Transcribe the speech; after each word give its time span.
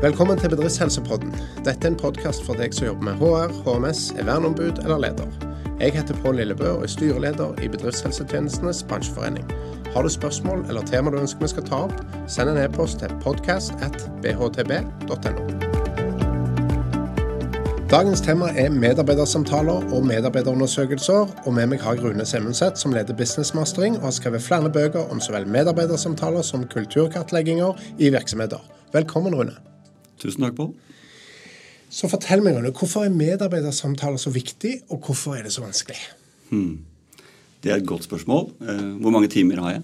Velkommen 0.00 0.38
til 0.38 0.48
Bedriftshelsepodden. 0.48 1.34
Dette 1.60 1.84
er 1.84 1.90
en 1.90 1.96
podkast 2.00 2.40
for 2.46 2.56
deg 2.56 2.72
som 2.72 2.86
jobber 2.86 3.04
med 3.10 3.18
HR, 3.20 3.50
HMS, 3.66 4.14
er 4.16 4.24
verneombud 4.24 4.78
eller 4.80 4.96
leder. 5.02 5.28
Jeg 5.76 5.92
heter 5.92 6.16
Pål 6.22 6.36
Lillebø 6.40 6.70
og 6.70 6.86
er 6.86 6.88
styreleder 6.88 7.60
i 7.60 7.68
Bedriftshelsetjenestenes 7.68 8.80
bransjeforening. 8.88 9.44
Har 9.92 10.02
du 10.02 10.08
spørsmål 10.08 10.64
eller 10.72 10.80
tema 10.88 11.12
du 11.12 11.20
ønsker 11.20 11.44
vi 11.44 11.52
skal 11.52 11.68
ta 11.68 11.76
opp, 11.84 11.92
send 12.24 12.48
en 12.48 12.64
e-post 12.64 13.04
til 13.04 13.12
podcast.bhtb.no. 13.20 15.44
Dagens 17.92 18.20
tema 18.24 18.48
er 18.56 18.72
medarbeidersamtaler 18.72 19.84
og 19.92 20.06
medarbeiderundersøkelser. 20.08 21.28
og 21.44 21.54
Med 21.54 21.66
meg 21.74 21.80
har 21.84 22.00
Rune 22.00 22.24
Semundset, 22.24 22.80
som 22.80 22.92
leder 22.96 23.14
Businessmastering 23.14 24.00
og 24.00 24.04
har 24.08 24.16
skrevet 24.16 24.48
flere 24.48 24.72
bøker 24.72 25.12
om 25.12 25.20
så 25.20 25.36
vel 25.36 25.44
medarbeidersamtaler 25.44 26.42
som 26.42 26.64
kulturkartlegginger 26.64 27.76
i 27.98 28.08
virksomheter. 28.08 28.64
Velkommen, 28.96 29.34
Rune. 29.34 29.60
Tusen 30.20 30.44
takk, 30.44 30.56
Pål. 30.58 30.70
Så 31.90 32.06
fortell 32.10 32.42
meg, 32.44 32.54
Rune, 32.54 32.70
hvorfor 32.76 33.06
er 33.06 33.14
medarbeidersamtaler 33.14 34.20
så 34.20 34.30
viktig, 34.30 34.76
og 34.94 35.02
hvorfor 35.08 35.34
er 35.38 35.46
det 35.46 35.54
så 35.56 35.64
vanskelig? 35.64 35.98
Hmm. 36.52 36.78
Det 37.60 37.72
er 37.72 37.80
et 37.80 37.88
godt 37.88 38.06
spørsmål. 38.06 38.46
Eh, 38.64 38.84
hvor 39.02 39.12
mange 39.12 39.28
timer 39.28 39.60
har 39.60 39.74
jeg? 39.74 39.82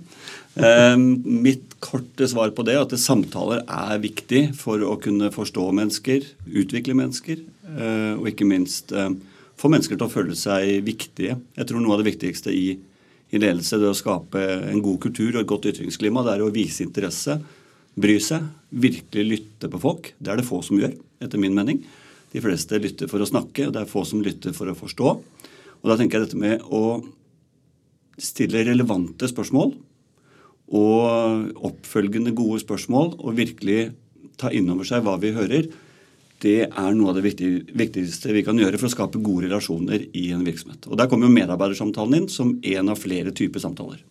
Eh, 0.57 0.97
mitt 0.97 1.75
korte 1.85 2.29
svar 2.31 2.55
på 2.57 2.65
det 2.65 2.77
er 2.77 2.85
at 2.87 2.95
samtaler 3.01 3.65
er 3.67 4.01
viktig 4.01 4.43
for 4.57 4.81
å 4.81 4.95
kunne 5.03 5.29
forstå 5.35 5.67
mennesker, 5.77 6.25
utvikle 6.47 6.97
mennesker, 6.97 7.43
eh, 7.75 8.15
og 8.17 8.31
ikke 8.31 8.49
minst 8.49 8.95
få 9.57 9.73
mennesker 9.73 9.99
til 9.99 10.07
å 10.07 10.13
føle 10.13 10.37
seg 10.39 10.87
viktige. 10.87 11.37
Jeg 11.57 11.69
tror 11.69 11.83
noe 11.83 11.97
av 11.97 12.05
det 12.05 12.13
viktigste 12.13 12.55
i, 12.55 12.79
i 13.33 13.41
ledelse, 13.41 13.81
det 13.81 13.91
å 13.91 13.97
skape 13.97 14.41
en 14.71 14.83
god 14.85 15.01
kultur 15.05 15.35
og 15.35 15.43
et 15.43 15.53
godt 15.53 15.69
ytringsklima, 15.73 16.25
det 16.25 16.37
er 16.37 16.45
å 16.47 16.53
vise 16.55 16.85
interesse, 16.85 17.41
bry 17.97 18.17
seg, 18.21 18.45
virkelig 18.71 19.25
lytte 19.31 19.71
på 19.73 19.81
folk. 19.81 20.13
Det 20.19 20.33
er 20.33 20.41
det 20.41 20.49
få 20.49 20.61
som 20.65 20.79
gjør, 20.81 20.95
etter 21.25 21.41
min 21.41 21.57
mening. 21.57 21.81
De 22.33 22.43
fleste 22.45 22.81
lytter 22.83 23.09
for 23.11 23.23
å 23.23 23.29
snakke, 23.29 23.69
og 23.69 23.75
det 23.75 23.83
er 23.83 23.91
få 23.91 24.05
som 24.09 24.23
lytter 24.25 24.57
for 24.57 24.69
å 24.69 24.77
forstå. 24.77 25.13
Og 25.81 25.91
da 25.91 25.97
tenker 25.99 26.19
jeg 26.19 26.29
dette 26.29 26.41
med 26.41 26.65
å 26.69 27.01
stille 28.21 28.65
relevante 28.65 29.29
spørsmål 29.29 29.75
og 30.77 31.65
oppfølgende 31.69 32.33
gode 32.35 32.63
spørsmål 32.65 33.13
og 33.21 33.37
virkelig 33.39 33.93
ta 34.41 34.51
inn 34.51 34.69
over 34.73 34.89
seg 34.89 35.05
hva 35.07 35.15
vi 35.23 35.31
hører, 35.37 35.69
det 36.45 36.59
er 36.67 36.97
noe 36.97 37.13
av 37.13 37.21
det 37.21 37.31
viktigste 37.31 38.35
vi 38.35 38.43
kan 38.45 38.59
gjøre 38.61 38.77
for 38.81 38.91
å 38.91 38.93
skape 38.93 39.23
gode 39.25 39.47
relasjoner 39.47 40.09
i 40.13 40.27
en 40.37 40.45
virksomhet. 40.45 40.89
Og 40.91 40.99
Der 40.99 41.09
kommer 41.09 41.31
jo 41.31 41.37
medarbeidersamtalen 41.37 42.19
inn 42.19 42.29
som 42.33 42.57
en 42.61 42.93
av 42.93 43.01
flere 43.01 43.33
typer 43.33 43.63
samtaler. 43.63 44.03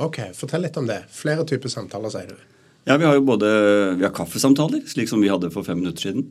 Ok, 0.00 0.22
Fortell 0.36 0.64
litt 0.64 0.76
om 0.80 0.88
det. 0.88 1.02
Flere 1.12 1.44
typer 1.48 1.72
samtaler, 1.72 2.12
sier 2.12 2.32
du. 2.32 2.55
Ja, 2.86 2.96
Vi 2.96 3.04
har 3.04 3.16
jo 3.18 3.24
både 3.26 3.48
vi 3.98 4.04
har 4.06 4.12
kaffesamtaler, 4.14 4.84
slik 4.86 5.08
som 5.10 5.18
vi 5.18 5.26
hadde 5.26 5.48
for 5.50 5.66
fem 5.66 5.80
minutter 5.80 6.06
siden, 6.06 6.28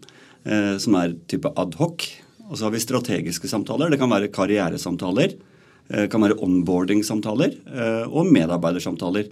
eh, 0.47 0.77
som 0.79 0.95
er 0.95 1.17
type 1.27 1.51
adhoc. 1.51 2.05
Og 2.47 2.55
så 2.55 2.63
har 2.63 2.71
vi 2.71 2.79
strategiske 2.79 3.49
samtaler. 3.51 3.91
Det 3.91 3.99
kan 3.99 4.13
være 4.13 4.31
karrieresamtaler. 4.31 5.35
Det 5.35 6.05
eh, 6.05 6.07
kan 6.07 6.23
være 6.23 6.39
onboarding-samtaler 6.39 7.57
eh, 7.59 8.07
og 8.07 8.31
medarbeidersamtaler. 8.31 9.27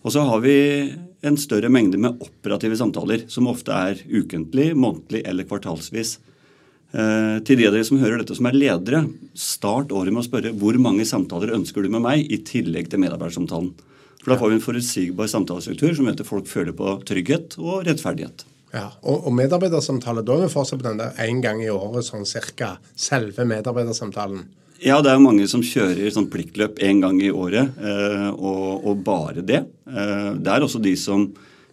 Og 0.00 0.16
så 0.16 0.24
har 0.24 0.40
vi 0.40 0.56
en 1.22 1.36
større 1.36 1.68
mengde 1.68 2.00
med 2.00 2.16
operative 2.24 2.80
samtaler, 2.80 3.28
som 3.28 3.52
ofte 3.52 3.76
er 3.76 4.00
ukentlig, 4.08 4.72
månedlig 4.72 5.26
eller 5.28 5.44
kvartalsvis. 5.44 6.16
Eh, 6.96 7.36
til 7.44 7.60
de 7.60 7.68
av 7.68 7.76
dere 7.76 7.84
som 7.84 8.00
hører 8.00 8.24
dette 8.24 8.40
som 8.40 8.48
er 8.48 8.56
ledere, 8.56 9.04
start 9.36 9.92
året 9.92 10.08
med 10.08 10.24
å 10.24 10.30
spørre 10.30 10.56
hvor 10.56 10.80
mange 10.80 11.04
samtaler 11.04 11.52
ønsker 11.52 11.84
du 11.84 11.92
med 11.92 12.08
meg, 12.08 12.24
i 12.32 12.40
tillegg 12.40 12.88
til 12.88 13.04
medarbeidersamtalen. 13.04 13.74
For 14.22 14.32
Da 14.32 14.38
får 14.38 14.52
vi 14.52 14.58
en 14.60 14.64
forutsigbar 14.64 15.30
samtalestruktur 15.30 15.94
som 15.98 16.06
gjør 16.06 16.20
at 16.20 16.28
folk 16.28 16.48
føler 16.50 16.74
på 16.78 16.96
trygghet 17.08 17.58
og 17.58 17.86
rettferdighet. 17.88 18.46
Ja, 18.72 18.88
Og, 19.02 19.26
og 19.28 19.34
medarbeidersamtale, 19.36 20.22
da 20.24 20.38
er 20.38 20.46
vi 20.46 20.54
fortsatt 20.54 20.80
på 20.80 20.86
den 20.86 21.00
der 21.02 21.18
én 21.20 21.42
gang 21.44 21.60
i 21.60 21.68
året, 21.68 22.06
sånn 22.06 22.24
cirka. 22.24 22.78
Selve 22.96 23.44
medarbeidersamtalen. 23.44 24.46
Ja, 24.82 24.96
det 24.98 25.12
er 25.12 25.18
jo 25.18 25.26
mange 25.28 25.44
som 25.50 25.62
kjører 25.62 26.10
sånn 26.10 26.30
pliktløp 26.32 26.80
én 26.82 27.02
gang 27.04 27.20
i 27.22 27.30
året, 27.30 27.76
eh, 27.78 28.28
og, 28.32 28.82
og, 28.82 29.04
bare 29.06 29.44
det. 29.46 29.60
Eh, 29.86 30.30
det 30.40 30.54
er 30.54 30.64
også 30.64 30.80
de 30.82 30.96
som 30.98 31.28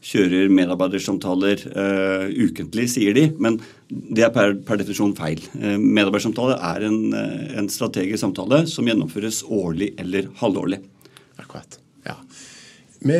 kjører 0.06 0.52
medarbeidersamtaler 0.54 1.64
eh, 1.72 2.28
ukentlig, 2.46 2.86
sier 2.92 3.16
de. 3.18 3.26
Men 3.42 3.58
det 3.90 4.28
er 4.28 4.36
per, 4.36 4.54
per 4.68 4.80
definisjon 4.80 5.16
feil. 5.18 5.42
Uh, 5.58 5.76
medarbeidersamtale 5.80 6.60
er 6.70 6.86
en, 6.88 7.02
en, 7.16 7.72
strategisk 7.74 8.22
samtale 8.22 8.62
som 8.70 8.88
gjennomføres 8.88 9.42
årlig 9.50 9.96
eller 10.00 10.30
halvårlig. 10.44 10.84
Akkurat. 11.42 11.80
Vi 13.00 13.20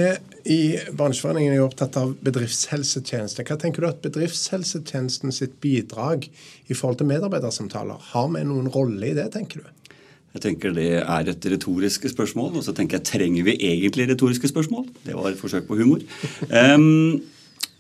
i 0.50 0.62
bransjeforeningen 0.98 1.56
er 1.56 1.64
opptatt 1.64 1.96
av 2.00 2.12
bedriftshelsetjeneste. 2.26 3.46
Hva 3.48 3.56
tenker 3.60 3.84
du 3.84 3.90
at 3.90 4.02
bedriftshelsetjenesten 4.04 5.32
sitt 5.36 5.56
bidrag 5.64 6.28
i 6.28 6.76
forhold 6.76 7.00
til 7.00 7.10
medarbeidersamtaler, 7.12 8.00
har 8.12 8.28
vi 8.34 8.44
noen 8.48 8.68
rolle 8.74 9.12
i 9.12 9.16
det, 9.16 9.30
tenker 9.36 9.64
du? 9.64 9.96
Jeg 10.36 10.44
tenker 10.44 10.76
Det 10.76 10.92
er 11.02 11.32
et 11.32 11.50
retorisk 11.54 12.06
spørsmål. 12.12 12.60
Og 12.60 12.66
så 12.66 12.76
tenker 12.76 13.00
jeg 13.00 13.08
trenger 13.08 13.48
vi 13.48 13.58
egentlig 13.72 14.10
retoriske 14.12 14.52
spørsmål? 14.52 14.86
Det 15.06 15.16
var 15.18 15.32
et 15.32 15.40
forsøk 15.40 15.66
på 15.70 15.80
humor. 15.80 16.04
Um, 16.52 17.22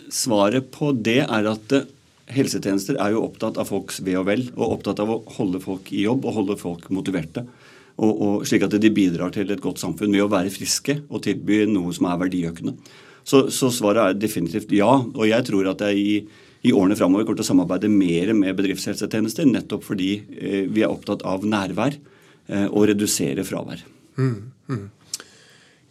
svaret 0.09 0.71
på 0.73 0.93
det 0.95 1.21
er 1.27 1.49
at 1.51 1.75
uh, 1.75 1.85
helsetjenester 2.33 2.97
er 3.01 3.13
jo 3.13 3.25
opptatt 3.27 3.59
av 3.61 3.69
folks 3.69 4.01
ve 4.05 4.15
og 4.17 4.25
vel, 4.29 4.47
og 4.55 4.79
opptatt 4.79 5.01
av 5.03 5.13
å 5.13 5.21
holde 5.37 5.61
folk 5.61 5.91
i 5.93 6.05
jobb 6.07 6.25
og 6.25 6.39
holde 6.39 6.57
folk 6.61 6.89
motiverte. 6.93 7.45
Og, 7.99 8.11
og, 8.23 8.35
slik 8.47 8.63
at 8.63 8.77
de 8.79 8.91
bidrar 8.95 9.33
til 9.35 9.49
et 9.51 9.61
godt 9.63 9.81
samfunn 9.81 10.13
ved 10.15 10.23
å 10.23 10.31
være 10.31 10.53
friske 10.53 11.01
og 11.09 11.23
tilby 11.25 11.65
noe 11.67 11.91
som 11.95 12.07
er 12.07 12.19
verdiøkende. 12.21 12.75
Så, 13.27 13.47
så 13.53 13.69
svaret 13.73 13.99
er 14.03 14.21
definitivt 14.21 14.71
ja. 14.73 14.91
Og 15.03 15.25
jeg 15.27 15.45
tror 15.49 15.67
at 15.73 15.83
jeg 15.89 15.99
i, 15.99 16.13
i 16.69 16.73
årene 16.75 16.97
framover 16.99 17.27
kommer 17.27 17.41
til 17.41 17.47
å 17.47 17.49
samarbeide 17.51 17.91
mer 17.91 18.31
med 18.37 18.55
bedriftshelsetjenester, 18.57 19.47
nettopp 19.49 19.83
fordi 19.89 20.13
eh, 20.39 20.63
vi 20.71 20.85
er 20.85 20.93
opptatt 20.93 21.25
av 21.27 21.43
nærvær 21.43 21.97
eh, 21.97 22.67
og 22.69 22.87
redusere 22.93 23.43
fravær. 23.47 23.83
Mm, 24.19 24.39
mm. 24.71 24.87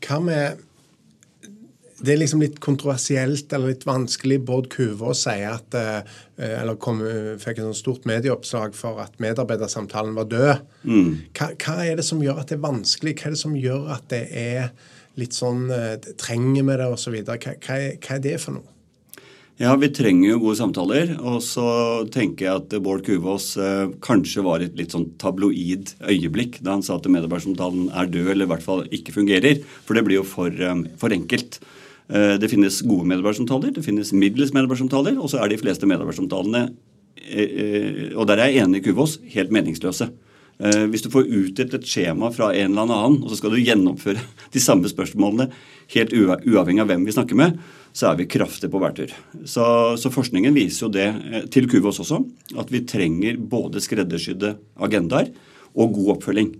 Hva 0.05 0.19
med 0.25 0.65
det 1.99 2.13
er 2.13 2.21
liksom 2.21 2.43
litt 2.45 2.61
kontroversielt 2.63 3.53
eller 3.53 3.73
litt 3.73 3.87
vanskelig. 3.89 4.39
Bård 4.47 4.69
Kuve 4.71 5.15
sier 5.19 5.57
at 5.57 5.75
eh, 5.75 6.19
Eller 6.39 6.79
kom, 6.79 7.01
fikk 7.43 7.59
et 7.59 7.65
sånt 7.65 7.81
stort 7.81 8.05
medieoppslag 8.07 8.77
for 8.79 9.01
at 9.03 9.17
medarbeidersamtalen 9.19 10.15
var 10.15 10.29
død. 10.31 10.65
Mm. 10.85 11.11
Hva, 11.35 11.51
hva, 11.59 11.77
er 11.83 11.99
det 11.99 12.07
som 12.07 12.23
gjør 12.23 12.39
at 12.45 12.53
det 12.53 12.61
er 12.61 12.67
vanskelig? 12.69 13.17
Hva 13.19 13.31
er 13.31 13.35
det 13.35 13.43
som 13.43 13.59
gjør 13.59 13.91
at 13.97 14.07
det 14.13 14.25
er 14.31 14.71
litt 15.19 15.35
sånn 15.35 15.67
eh, 15.75 15.95
Trenger 16.21 16.63
vi 16.63 16.77
det, 16.79 16.91
osv.? 16.95 17.17
Hva, 17.27 17.39
hva, 17.43 17.55
hva 17.67 18.19
er 18.19 18.27
det 18.29 18.37
for 18.45 18.61
noe? 18.61 18.75
Ja, 19.59 19.73
vi 19.75 19.89
trenger 19.91 20.37
jo 20.37 20.43
gode 20.45 20.61
samtaler. 20.61 21.17
Og 21.19 21.41
så 21.43 21.67
tenker 22.15 22.47
jeg 22.47 22.61
at 22.61 22.77
Bård 22.85 23.03
Kuvås 23.07 23.51
eh, 23.59 23.89
kanskje 24.05 24.45
var 24.47 24.63
et 24.63 24.79
litt 24.79 24.95
sånn 24.95 25.09
tabloid 25.19 25.97
øyeblikk 26.07 26.61
da 26.63 26.77
han 26.77 26.85
sa 26.87 27.01
at 27.01 27.11
medarbeidersamtalen 27.11 27.89
er 27.91 28.13
død, 28.13 28.31
eller 28.37 28.47
i 28.47 28.53
hvert 28.53 28.63
fall 28.63 28.85
ikke 28.95 29.17
fungerer. 29.17 29.59
For 29.83 29.99
det 29.99 30.07
blir 30.07 30.21
jo 30.21 30.29
for, 30.31 30.55
eh, 30.55 30.87
for 31.03 31.15
enkelt. 31.17 31.59
Eh, 32.09 32.37
det 32.41 32.49
finnes 32.49 32.81
gode 32.89 33.05
medarbeidersamtaler, 33.09 33.75
det 33.77 33.85
finnes 33.85 34.15
middels 34.17 34.55
medarbeidersamtaler, 34.57 35.19
og 35.21 35.29
så 35.29 35.43
er 35.43 35.53
de 35.53 35.61
fleste 35.61 35.89
medarbeidersamtalene, 35.89 36.71
eh, 37.21 37.43
eh, 37.45 38.17
og 38.17 38.27
der 38.31 38.41
er 38.41 38.53
jeg 38.53 38.65
enig 38.65 38.81
i 38.81 38.87
Kuvås, 38.89 39.19
helt 39.35 39.53
meningsløse. 39.53 40.11
Hvis 40.59 41.05
du 41.05 41.13
får 41.13 41.29
utdelt 41.31 41.75
et 41.77 41.85
skjema 41.87 42.33
fra 42.35 42.49
en 42.51 42.73
eller 42.73 42.91
annen, 42.91 43.21
og 43.23 43.31
så 43.31 43.37
skal 43.39 43.53
du 43.55 43.61
gjennomføre 43.63 44.19
de 44.55 44.59
samme 44.59 44.91
spørsmålene 44.91 45.53
helt 45.95 46.11
uavhengig 46.11 46.83
av 46.83 46.89
hvem 46.91 47.05
vi 47.07 47.15
snakker 47.15 47.39
med, 47.39 47.61
så 47.95 48.09
er 48.09 48.17
vi 48.19 48.27
kraftig 48.27 48.67
på 48.73 48.81
bærtur. 48.83 49.13
Så, 49.47 49.95
så 49.95 50.11
forskningen 50.11 50.57
viser 50.57 50.89
jo 50.89 50.91
det 50.91 51.07
til 51.55 51.71
Kuvås 51.71 52.03
også, 52.03 52.19
at 52.59 52.73
vi 52.75 52.83
trenger 52.91 53.39
både 53.39 53.79
skreddersydde 53.79 54.57
agendaer 54.83 55.31
og 55.79 55.95
god 55.95 56.17
oppfølging. 56.17 56.51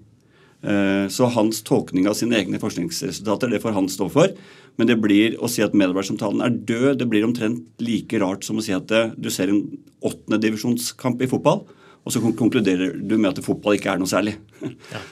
Så 0.59 1.29
hans 1.31 1.61
tolkning 1.63 2.09
av 2.11 2.17
sine 2.19 2.35
egne 2.35 2.59
forskningsresultater 2.59 3.53
det 3.53 3.61
får 3.63 3.77
han 3.77 3.87
stå 3.93 4.09
for. 4.11 4.33
Men 4.79 4.87
det 4.87 5.01
blir 5.03 5.35
å 5.43 5.51
si 5.51 5.65
at 5.65 5.75
medarbeidersamtalen 5.75 6.43
er 6.45 6.55
død, 6.55 7.01
det 7.01 7.09
blir 7.11 7.27
omtrent 7.27 7.83
like 7.83 8.21
rart 8.23 8.47
som 8.47 8.61
å 8.61 8.65
si 8.65 8.75
at 8.75 8.93
eh, 8.95 9.11
du 9.19 9.27
ser 9.35 9.51
en 9.51 9.65
åttendedivisjonskamp 10.07 11.25
i 11.25 11.29
fotball, 11.31 11.65
og 12.07 12.15
så 12.15 12.23
konkluderer 12.23 12.95
du 13.03 13.17
med 13.17 13.33
at 13.33 13.43
fotball 13.43 13.75
ikke 13.75 13.91
er 13.91 13.99
noe 13.99 14.11
særlig. 14.11 14.37
ja. 14.95 15.03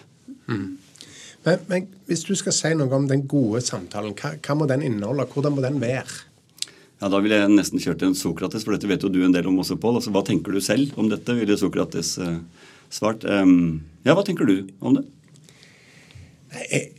mm. 0.47 0.69
men, 1.49 1.67
men, 1.67 1.91
hvis 2.07 2.23
du 2.29 2.37
skal 2.39 2.55
si 2.55 2.71
noe 2.79 2.95
om 2.95 3.11
den 3.11 3.27
gode 3.27 3.65
samtalen, 3.67 4.15
hva, 4.15 4.37
hva 4.39 4.57
må 4.59 4.71
den 4.71 4.87
inneholde? 4.87 5.27
Hvordan 5.35 5.59
må 5.59 5.67
den 5.67 5.83
være? 5.83 6.23
Ja, 7.03 7.11
Da 7.11 7.19
ville 7.19 7.43
jeg 7.43 7.51
nesten 7.51 7.83
kjørt 7.83 8.07
en 8.07 8.15
Sokrates, 8.17 8.63
for 8.63 8.77
dette 8.77 8.89
vet 8.89 9.03
jo 9.03 9.11
du 9.11 9.19
en 9.27 9.35
del 9.35 9.51
om 9.51 9.59
også, 9.65 9.81
Pål. 9.83 9.99
Altså, 9.99 10.15
hva 10.15 10.23
tenker 10.25 10.55
du 10.55 10.63
selv 10.63 10.95
om 10.95 11.11
dette, 11.11 11.35
ville 11.37 11.59
Sokrates 11.59 12.15
uh, 12.23 12.39
svart. 12.87 13.27
Um, 13.27 13.83
ja, 14.07 14.15
hva 14.15 14.23
tenker 14.25 14.47
du 14.47 14.71
om 14.79 14.95
det? 14.95 15.03
Jeg, 16.55 16.93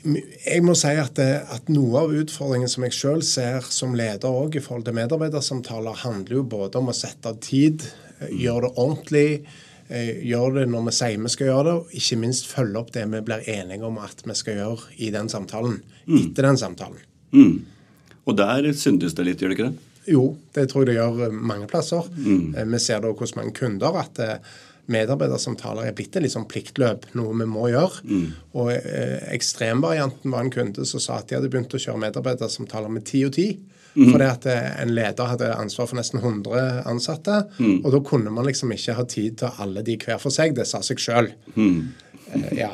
jeg, 0.43 0.63
må 0.65 0.73
si 0.75 0.91
at, 0.99 1.13
det, 1.15 1.29
at, 1.53 1.69
noe 1.71 2.01
av 2.03 2.11
utfordringen 2.19 2.69
som 2.71 2.83
jeg 2.83 2.95
sjøl 2.97 3.23
ser 3.25 3.63
som 3.71 3.95
leder 3.97 4.27
òg 4.27 4.57
i 4.59 4.63
forhold 4.63 4.85
til 4.87 4.97
medarbeidersamtaler, 4.97 6.03
handler 6.03 6.41
jo 6.41 6.43
både 6.51 6.81
om 6.81 6.91
å 6.91 6.95
sette 6.95 7.31
av 7.31 7.39
tid, 7.43 7.85
eh, 8.19 8.33
gjøre 8.43 8.67
det 8.67 8.83
ordentlig, 8.83 9.29
eh, 9.87 10.11
gjøre 10.27 10.59
det 10.59 10.67
når 10.73 10.89
vi 10.89 10.95
sier 10.99 11.23
vi 11.23 11.33
skal 11.33 11.51
gjøre 11.51 11.65
det, 11.69 11.75
og 11.79 11.97
ikke 12.01 12.19
minst 12.25 12.51
følge 12.51 12.83
opp 12.83 12.93
det 12.97 13.07
vi 13.13 13.23
blir 13.29 13.49
enige 13.55 13.87
om 13.87 13.99
at 14.03 14.23
vi 14.27 14.35
skal 14.37 14.59
gjøre 14.59 14.93
i 14.99 15.11
den 15.15 15.31
samtalen. 15.31 15.81
Mm. 16.05 16.19
Etter 16.21 16.49
den 16.49 16.61
samtalen. 16.63 17.03
Mm. 17.31 17.57
Og 18.27 18.37
der 18.37 18.71
syndes 18.75 19.15
det 19.15 19.29
litt, 19.29 19.41
gjør 19.41 19.53
det 19.53 19.59
ikke 19.59 19.69
det? 19.71 19.83
Jo, 20.11 20.23
det 20.55 20.69
tror 20.71 20.83
jeg 20.83 20.93
det 20.93 20.99
gjør 20.99 21.31
mange 21.35 21.67
plasser. 21.71 22.03
Mm. 22.15 22.51
Vi 22.71 22.79
ser 22.83 23.01
da 23.03 23.11
hos 23.15 23.35
mange 23.39 23.55
kunder 23.55 23.95
at 23.99 24.19
medarbeidersamtaler 24.91 25.87
er 25.89 25.95
blitt 25.95 26.15
et 26.15 26.29
sånn 26.31 26.47
pliktløp, 26.49 27.09
noe 27.17 27.35
vi 27.41 27.47
må 27.49 27.67
gjøre. 27.71 28.03
Mm. 28.07 28.27
Og 28.59 28.71
eh, 28.75 29.17
ekstremvarianten 29.35 30.33
var 30.33 30.45
en 30.45 30.53
kunde 30.53 30.85
som 30.87 31.03
sa 31.03 31.19
at 31.19 31.29
de 31.29 31.37
hadde 31.37 31.51
begynt 31.51 31.75
å 31.75 31.81
kjøre 31.81 32.03
medarbeidersamtaler 32.07 32.93
med 32.93 33.07
ti 33.09 33.25
og 33.27 33.35
ti. 33.37 33.51
Mm. 33.97 34.11
Fordi 34.11 34.25
at 34.29 34.45
eh, 34.51 34.67
en 34.83 34.93
leder 34.93 35.31
hadde 35.33 35.53
ansvar 35.57 35.89
for 35.89 35.99
nesten 35.99 36.21
100 36.21 36.83
ansatte. 36.89 37.43
Mm. 37.57 37.79
Og 37.81 37.93
da 37.95 38.01
kunne 38.05 38.33
man 38.33 38.47
liksom 38.47 38.71
ikke 38.75 38.97
ha 38.99 39.07
tid 39.09 39.39
til 39.41 39.63
alle 39.63 39.83
de 39.85 39.97
hver 40.03 40.21
for 40.21 40.33
seg. 40.33 40.55
Det 40.57 40.67
sa 40.69 40.83
seg 40.85 41.01
sjøl. 41.01 41.31
Ja. 42.57 42.69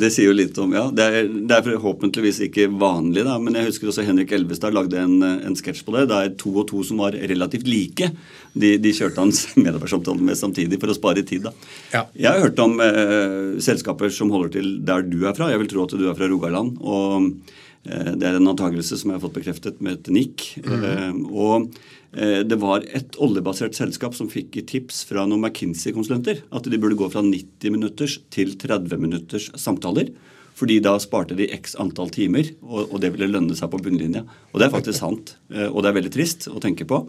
det 0.00 0.10
sier 0.12 0.30
jo 0.30 0.34
litt 0.36 0.56
om 0.60 0.72
Ja, 0.74 0.86
det 0.94 1.04
er, 1.06 1.28
det 1.30 1.56
er 1.56 1.66
forhåpentligvis 1.66 2.40
ikke 2.48 2.66
vanlig, 2.80 3.24
da, 3.26 3.36
men 3.42 3.58
jeg 3.58 3.68
husker 3.68 3.90
også 3.90 4.04
Henrik 4.06 4.34
Elvestad 4.36 4.74
lagde 4.76 4.98
en, 5.00 5.22
en 5.22 5.56
sketsj 5.58 5.84
på 5.86 5.94
det. 5.96 6.08
Det 6.10 6.18
er 6.18 6.34
to 6.40 6.52
og 6.62 6.66
to 6.70 6.82
som 6.86 7.02
var 7.02 7.14
relativt 7.14 7.70
like. 7.70 8.10
De, 8.52 8.74
de 8.82 8.94
kjørte 8.96 9.22
hans 9.22 9.44
medarbeidersamtale 9.60 10.26
med 10.26 10.38
samtidig 10.38 10.80
for 10.82 10.92
å 10.92 10.98
spare 10.98 11.24
tid. 11.26 11.46
da. 11.48 11.54
Ja. 11.94 12.04
Jeg 12.14 12.30
har 12.32 12.44
hørt 12.48 12.62
om 12.64 12.78
eh, 12.84 13.56
selskaper 13.62 14.12
som 14.14 14.32
holder 14.34 14.54
til 14.58 14.76
der 14.86 15.06
du 15.06 15.20
er 15.24 15.36
fra. 15.36 15.50
Jeg 15.52 15.62
vil 15.64 15.72
tro 15.72 15.86
at 15.86 15.96
du 15.98 16.06
er 16.10 16.18
fra 16.18 16.30
Rogaland. 16.30 16.78
og 16.80 17.30
eh, 17.30 17.58
det 17.86 18.26
er 18.28 18.36
en 18.36 18.50
antakelse 18.50 18.98
som 19.00 19.10
jeg 19.10 19.16
har 19.16 19.24
fått 19.24 19.38
bekreftet 19.38 19.80
med 19.80 19.98
et 19.98 20.12
nikk. 20.12 20.44
Mm. 20.66 20.84
Eh, 20.84 21.20
og 21.32 21.70
Eh, 22.12 22.40
det 22.42 22.58
var 22.58 22.82
et 22.90 23.14
oljebasert 23.22 23.76
selskap 23.78 24.16
som 24.18 24.30
fikk 24.30 24.58
tips 24.70 25.04
fra 25.06 25.22
noen 25.28 25.44
McKinsey-konsulenter 25.44 26.42
at 26.50 26.66
de 26.66 26.80
burde 26.80 26.98
gå 26.98 27.06
fra 27.12 27.22
90 27.22 27.74
minutters 27.74 28.18
til 28.34 28.56
30 28.58 28.98
minutters 28.98 29.50
samtaler. 29.54 30.10
Fordi 30.60 30.76
da 30.84 30.92
sparte 31.00 31.36
de 31.38 31.46
x 31.56 31.72
antall 31.80 32.10
timer, 32.12 32.50
og, 32.60 32.98
det 33.00 33.14
ville 33.14 33.30
lønne 33.30 33.56
seg 33.56 33.70
på 33.72 33.80
bunnlinja. 33.80 34.26
Og 34.52 34.60
det 34.60 34.66
er 34.66 34.74
faktisk 34.74 34.98
sant. 34.98 35.32
Eh, 35.48 35.68
og 35.70 35.80
det 35.80 35.90
er 35.90 35.96
veldig 35.96 36.12
trist 36.12 36.50
å 36.52 36.60
tenke 36.60 36.84
på. 36.88 37.00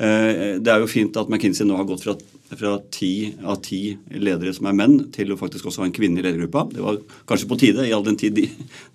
Eh, 0.00 0.60
det 0.60 0.70
er 0.72 0.82
jo 0.82 0.90
fint 0.90 1.16
at 1.20 1.28
McKinsey 1.28 1.66
nå 1.68 1.74
har 1.76 1.88
gått 1.88 2.04
fra, 2.04 2.14
fra 2.52 2.74
ti 2.92 3.32
av 3.40 3.58
ti 3.64 3.80
ledere 4.12 4.52
som 4.56 4.68
er 4.68 4.76
menn, 4.76 4.94
til 5.12 5.32
å 5.32 5.38
faktisk 5.40 5.70
også 5.70 5.84
ha 5.84 5.88
en 5.88 5.96
kvinne 5.96 6.20
i 6.20 6.26
ledergruppa. 6.26 6.66
Det 6.74 6.84
var 6.84 7.00
kanskje 7.28 7.48
på 7.50 7.60
tide, 7.60 7.88
i 7.88 7.92
all 7.96 8.04
den 8.06 8.20
tid 8.20 8.36
de, 8.36 8.46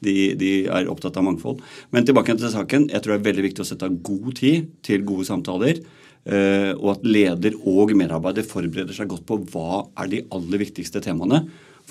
de, 0.06 0.16
de 0.38 0.54
er 0.66 0.90
opptatt 0.92 1.18
av 1.22 1.26
mangfold. 1.26 1.62
Men 1.94 2.06
tilbake 2.06 2.38
til 2.38 2.54
saken. 2.54 2.90
Jeg 2.94 3.02
tror 3.02 3.16
det 3.16 3.22
er 3.24 3.30
veldig 3.32 3.50
viktig 3.50 3.66
å 3.66 3.70
sette 3.74 3.90
av 3.90 4.02
god 4.06 4.34
tid 4.42 4.74
til 4.86 5.06
gode 5.08 5.26
samtaler. 5.30 5.82
Eh, 6.26 6.72
og 6.80 6.96
at 6.96 7.06
leder 7.06 7.54
og 7.70 7.94
medarbeider 7.98 8.46
forbereder 8.50 8.98
seg 8.98 9.12
godt 9.12 9.28
på 9.30 9.44
hva 9.54 9.84
er 10.02 10.10
de 10.10 10.24
aller 10.34 10.62
viktigste 10.66 11.02
temaene. 11.06 11.44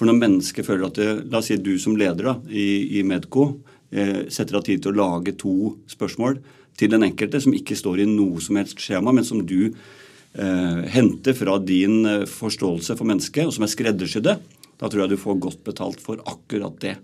For 0.04 0.10
når 0.12 0.18
mennesker 0.20 0.66
føler 0.66 0.90
at 0.90 0.98
det, 1.00 1.12
La 1.32 1.40
oss 1.40 1.46
si 1.48 1.56
du 1.56 1.78
som 1.80 1.94
leder 1.96 2.26
da, 2.28 2.34
i, 2.52 3.00
i 3.00 3.04
Medco 3.08 3.46
eh, 3.88 4.26
setter 4.28 4.58
av 4.58 4.66
tid 4.66 4.82
til 4.84 4.92
å 4.92 4.98
lage 4.98 5.32
to 5.40 5.70
spørsmål 5.88 6.36
til 6.76 6.92
den 6.92 7.06
enkelte 7.06 7.40
som 7.40 7.56
ikke 7.56 7.78
står 7.78 8.02
i 8.02 8.06
noe 8.10 8.42
som 8.44 8.58
helst 8.60 8.84
skjema, 8.84 9.14
men 9.16 9.24
som 9.24 9.40
du 9.48 9.70
eh, 9.70 10.84
henter 10.92 11.32
fra 11.38 11.56
din 11.56 12.04
eh, 12.04 12.28
forståelse 12.28 12.98
for 12.98 13.08
mennesket, 13.08 13.48
og 13.48 13.56
som 13.56 13.64
er 13.64 13.72
skreddersydde, 13.72 14.36
da 14.76 14.92
tror 14.92 15.06
jeg 15.06 15.14
du 15.14 15.22
får 15.24 15.40
godt 15.48 15.64
betalt 15.64 16.04
for 16.04 16.20
akkurat 16.28 16.76
det. 16.84 16.98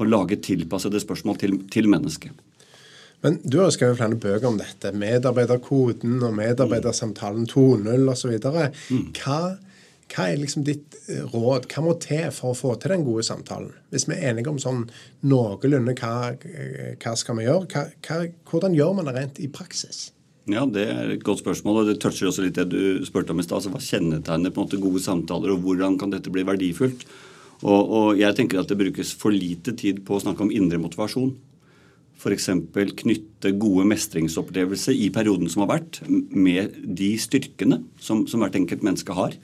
Å 0.00 0.08
lage 0.08 0.40
tilpassede 0.40 1.04
spørsmål 1.04 1.42
til, 1.44 1.60
til 1.68 1.92
mennesket. 1.92 2.32
Men 3.20 3.36
du 3.44 3.60
har 3.60 3.68
jo 3.68 3.76
skrevet 3.76 4.00
flere 4.00 4.16
bøker 4.16 4.48
om 4.48 4.56
dette. 4.56 4.96
Medarbeiderkoden 4.96 6.22
og 6.24 6.38
medarbeidersamtalen 6.40 7.44
2.0 7.52 8.14
osv. 8.14 8.38
Mm. 8.40 9.10
Hva 9.20 9.42
hva 10.10 10.26
er 10.26 10.40
liksom 10.40 10.64
ditt 10.66 10.96
eh, 11.06 11.22
råd? 11.30 11.68
Hva 11.70 11.84
må 11.84 11.96
til 12.02 12.30
for 12.34 12.52
å 12.52 12.58
få 12.58 12.74
til 12.80 12.94
den 12.94 13.04
gode 13.06 13.24
samtalen? 13.26 13.72
Hvis 13.92 14.08
vi 14.08 14.16
er 14.16 14.32
enige 14.32 14.52
om 14.52 14.58
sånn 14.62 14.86
noenlunde 15.30 15.94
hva, 16.00 16.32
eh, 16.34 16.96
hva 17.00 17.14
skal 17.18 17.38
vi 17.38 17.46
gjøre, 17.46 17.84
hva, 18.06 18.22
hvordan 18.50 18.74
gjør 18.76 18.96
man 18.98 19.10
det 19.10 19.16
rent 19.16 19.42
i 19.42 19.50
praksis? 19.52 20.10
Ja, 20.50 20.64
Det 20.66 20.86
er 20.88 21.10
et 21.14 21.22
godt 21.22 21.44
spørsmål, 21.44 21.82
og 21.82 21.86
det 21.90 22.00
toucher 22.02 22.26
også 22.26 22.42
litt 22.42 22.58
det 22.58 22.70
du 22.72 23.04
spurte 23.06 23.30
om 23.30 23.38
i 23.38 23.44
stad. 23.46 23.60
Altså, 23.60 23.70
hva 23.70 23.82
kjennetegner 23.84 24.50
på 24.50 24.62
en 24.62 24.66
måte 24.66 24.80
gode 24.82 25.02
samtaler, 25.04 25.52
og 25.54 25.62
hvordan 25.62 25.98
kan 26.00 26.10
dette 26.10 26.32
bli 26.32 26.42
verdifullt? 26.42 27.04
Og, 27.60 27.92
og 27.92 28.08
jeg 28.18 28.34
tenker 28.34 28.58
at 28.58 28.70
det 28.72 28.80
brukes 28.80 29.12
for 29.14 29.30
lite 29.34 29.76
tid 29.76 30.00
på 30.06 30.16
å 30.16 30.22
snakke 30.24 30.42
om 30.42 30.50
indre 30.50 30.80
motivasjon. 30.80 31.36
F.eks. 32.20 32.50
knytte 33.00 33.52
gode 33.60 33.86
mestringsopplevelser 33.88 34.96
i 34.96 35.08
perioden 35.12 35.48
som 35.48 35.64
har 35.64 35.76
vært, 35.76 36.02
med 36.08 36.74
de 36.84 37.14
styrkene 37.20 37.82
som, 38.00 38.26
som 38.28 38.42
hvert 38.42 38.58
enkelt 38.58 38.84
menneske 38.84 39.16
har. 39.16 39.36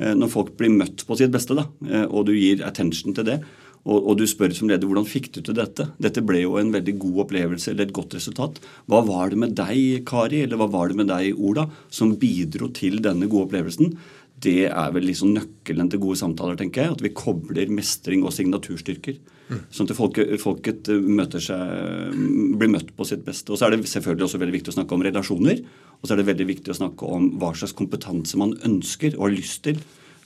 Eh, 0.00 0.14
når 0.16 0.32
folk 0.32 0.54
blir 0.58 0.72
møtt 0.72 1.04
på 1.06 1.18
sitt 1.20 1.32
beste, 1.34 1.56
da, 1.58 1.66
eh, 1.86 2.06
og 2.08 2.28
du 2.28 2.32
gir 2.36 2.64
attention 2.66 3.16
til 3.16 3.28
det, 3.28 3.40
og, 3.80 3.96
og, 3.96 4.14
du 4.20 4.26
spør 4.28 4.52
som 4.52 4.68
leder 4.68 4.84
hvordan 4.84 5.08
fikk 5.08 5.30
du 5.32 5.40
til 5.40 5.56
dette? 5.56 5.86
Dette 6.02 6.20
ble 6.24 6.42
jo 6.42 6.58
en 6.60 6.72
veldig 6.72 6.98
god 7.00 7.22
opplevelse 7.24 7.72
eller 7.72 7.86
et 7.86 7.94
godt 7.96 8.12
resultat. 8.18 8.58
Hva 8.90 9.00
var 9.06 9.32
det 9.32 9.38
med 9.40 9.54
deg, 9.56 10.02
Kari, 10.08 10.42
eller 10.44 10.60
hva 10.60 10.68
var 10.72 10.90
det 10.90 10.98
med 11.00 11.08
deg, 11.08 11.38
Ola, 11.40 11.64
som 11.88 12.12
bidro 12.20 12.68
til 12.76 13.00
denne 13.00 13.28
gode 13.30 13.48
opplevelsen? 13.48 13.94
Det 14.40 14.68
er 14.68 14.92
vel 14.92 15.08
liksom 15.08 15.32
nøkkelen 15.32 15.88
til 15.92 16.00
gode 16.00 16.20
samtaler, 16.20 16.60
tenker 16.60 16.84
jeg. 16.84 16.96
At 16.96 17.04
vi 17.04 17.12
kobler 17.16 17.72
mestring 17.72 18.24
og 18.24 18.32
signaturstyrker. 18.36 19.16
Mm. 19.50 19.64
Sånn 19.74 19.88
at 19.88 19.96
folket, 19.98 20.36
folket 20.40 20.92
eh, 20.92 21.40
seg, 21.42 22.14
blir 22.60 22.72
møtt 22.76 22.92
på 22.96 23.08
sitt 23.08 23.24
beste. 23.26 23.52
Og 23.52 23.60
så 23.60 23.66
er 23.66 23.74
det 23.74 23.88
selvfølgelig 23.90 24.28
også 24.28 24.40
veldig 24.40 24.56
viktig 24.60 24.72
å 24.72 24.76
snakke 24.76 24.96
om 24.96 25.04
relasjoner. 25.08 25.64
Og 26.00 26.08
så 26.08 26.14
er 26.14 26.22
det 26.22 26.30
veldig 26.30 26.48
viktig 26.48 26.72
å 26.72 26.78
snakke 26.78 27.08
om 27.08 27.28
hva 27.40 27.52
slags 27.56 27.76
kompetanse 27.76 28.38
man 28.40 28.56
ønsker 28.66 29.18
og 29.18 29.28
har 29.28 29.36
lyst 29.36 29.62
til 29.66 29.80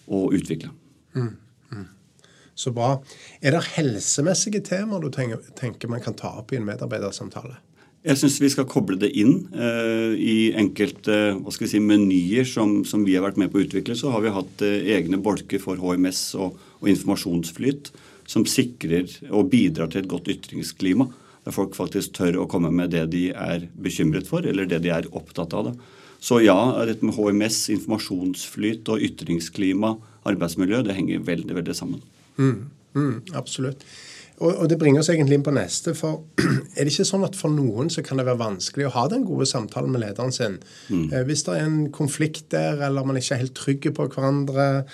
å 0.06 0.28
utvikle. 0.34 0.70
Mm. 1.18 1.32
Mm. 1.74 1.86
Så 2.54 2.70
bra. 2.74 2.96
Er 3.42 3.56
det 3.56 3.64
helsemessige 3.74 4.62
temaer 4.64 5.02
du 5.02 5.10
tenker, 5.14 5.42
tenker, 5.58 5.90
man 5.90 6.02
kan 6.04 6.16
ta 6.18 6.36
opp 6.40 6.54
i 6.54 6.60
en 6.60 6.68
medarbeidersamtale? 6.68 7.58
Jeg 8.04 8.20
syns 8.20 8.36
vi 8.42 8.50
skal 8.52 8.68
koble 8.68 8.98
det 9.00 9.08
inn 9.16 9.46
Eh, 9.48 10.12
i 10.20 10.36
enkelte 10.60 11.14
hva 11.38 11.52
skal 11.54 11.64
vi 11.64 11.70
si, 11.72 11.80
menyer 11.80 12.46
som, 12.48 12.82
som, 12.84 13.04
vi 13.06 13.16
har 13.16 13.24
vært 13.24 13.40
med 13.40 13.50
på 13.50 13.58
å 13.58 13.64
utvikle. 13.64 13.96
Så 13.98 14.12
har 14.12 14.22
vi 14.22 14.34
hatt 14.34 14.64
eh, 14.66 14.90
egne 14.94 15.18
bolker 15.24 15.62
for 15.62 15.80
HMS 15.80 16.34
og, 16.36 16.58
og 16.82 16.90
informasjonsflyt 16.92 17.90
som 18.30 18.44
sikrer 18.48 19.08
og 19.30 19.50
bidrar 19.52 19.90
til 19.92 20.04
et 20.04 20.10
godt 20.10 20.30
ytringsklima 20.32 21.08
der 21.44 21.54
folk 21.54 21.76
faktisk 21.76 22.14
tør 22.16 22.40
å 22.42 22.48
komme 22.50 22.70
med 22.72 22.94
det 22.94 23.04
de 23.12 23.26
er 23.32 23.68
bekymret 23.76 24.28
for, 24.30 24.46
eller 24.48 24.68
det 24.68 24.80
de 24.84 24.92
er 24.94 25.10
opptatt 25.12 25.54
av. 25.56 25.70
Da. 25.70 26.02
Så 26.24 26.40
ja, 26.40 26.56
dette 26.88 27.04
med 27.04 27.18
HMS, 27.18 27.66
informasjonsflyt 27.74 28.88
og 28.92 29.04
ytringsklima, 29.04 29.92
arbeidsmiljø, 30.24 30.80
det 30.86 30.96
henger 30.96 31.24
veldig, 31.26 31.52
veldig 31.60 31.76
sammen. 31.76 32.00
Mm, 32.40 32.70
mm, 32.96 33.14
absolutt. 33.36 33.84
Og, 34.42 34.64
det 34.66 34.80
bringer 34.80 34.98
oss 34.98 35.10
egentlig 35.12 35.36
inn 35.38 35.46
på 35.46 35.54
neste. 35.54 35.92
for 35.94 36.24
Er 36.74 36.82
det 36.82 36.90
ikke 36.90 37.06
sånn 37.06 37.26
at 37.26 37.36
for 37.38 37.52
noen 37.54 37.90
så 37.92 38.02
kan 38.02 38.18
det 38.18 38.26
være 38.26 38.40
vanskelig 38.40 38.88
å 38.88 38.94
ha 38.96 39.04
den 39.12 39.26
gode 39.28 39.46
samtalen 39.46 39.92
med 39.94 40.02
lederen 40.02 40.34
sin? 40.34 40.56
Mm. 40.88 41.06
Eh, 41.12 41.22
hvis 41.28 41.44
det 41.46 41.54
er 41.54 41.68
en 41.68 41.82
konflikt 41.94 42.48
der, 42.56 42.82
eller 42.88 43.06
man 43.06 43.20
ikke 43.20 43.36
er 43.36 43.44
helt 43.44 43.56
trygge 43.58 43.94
på 43.94 44.08
hverandre. 44.10 44.86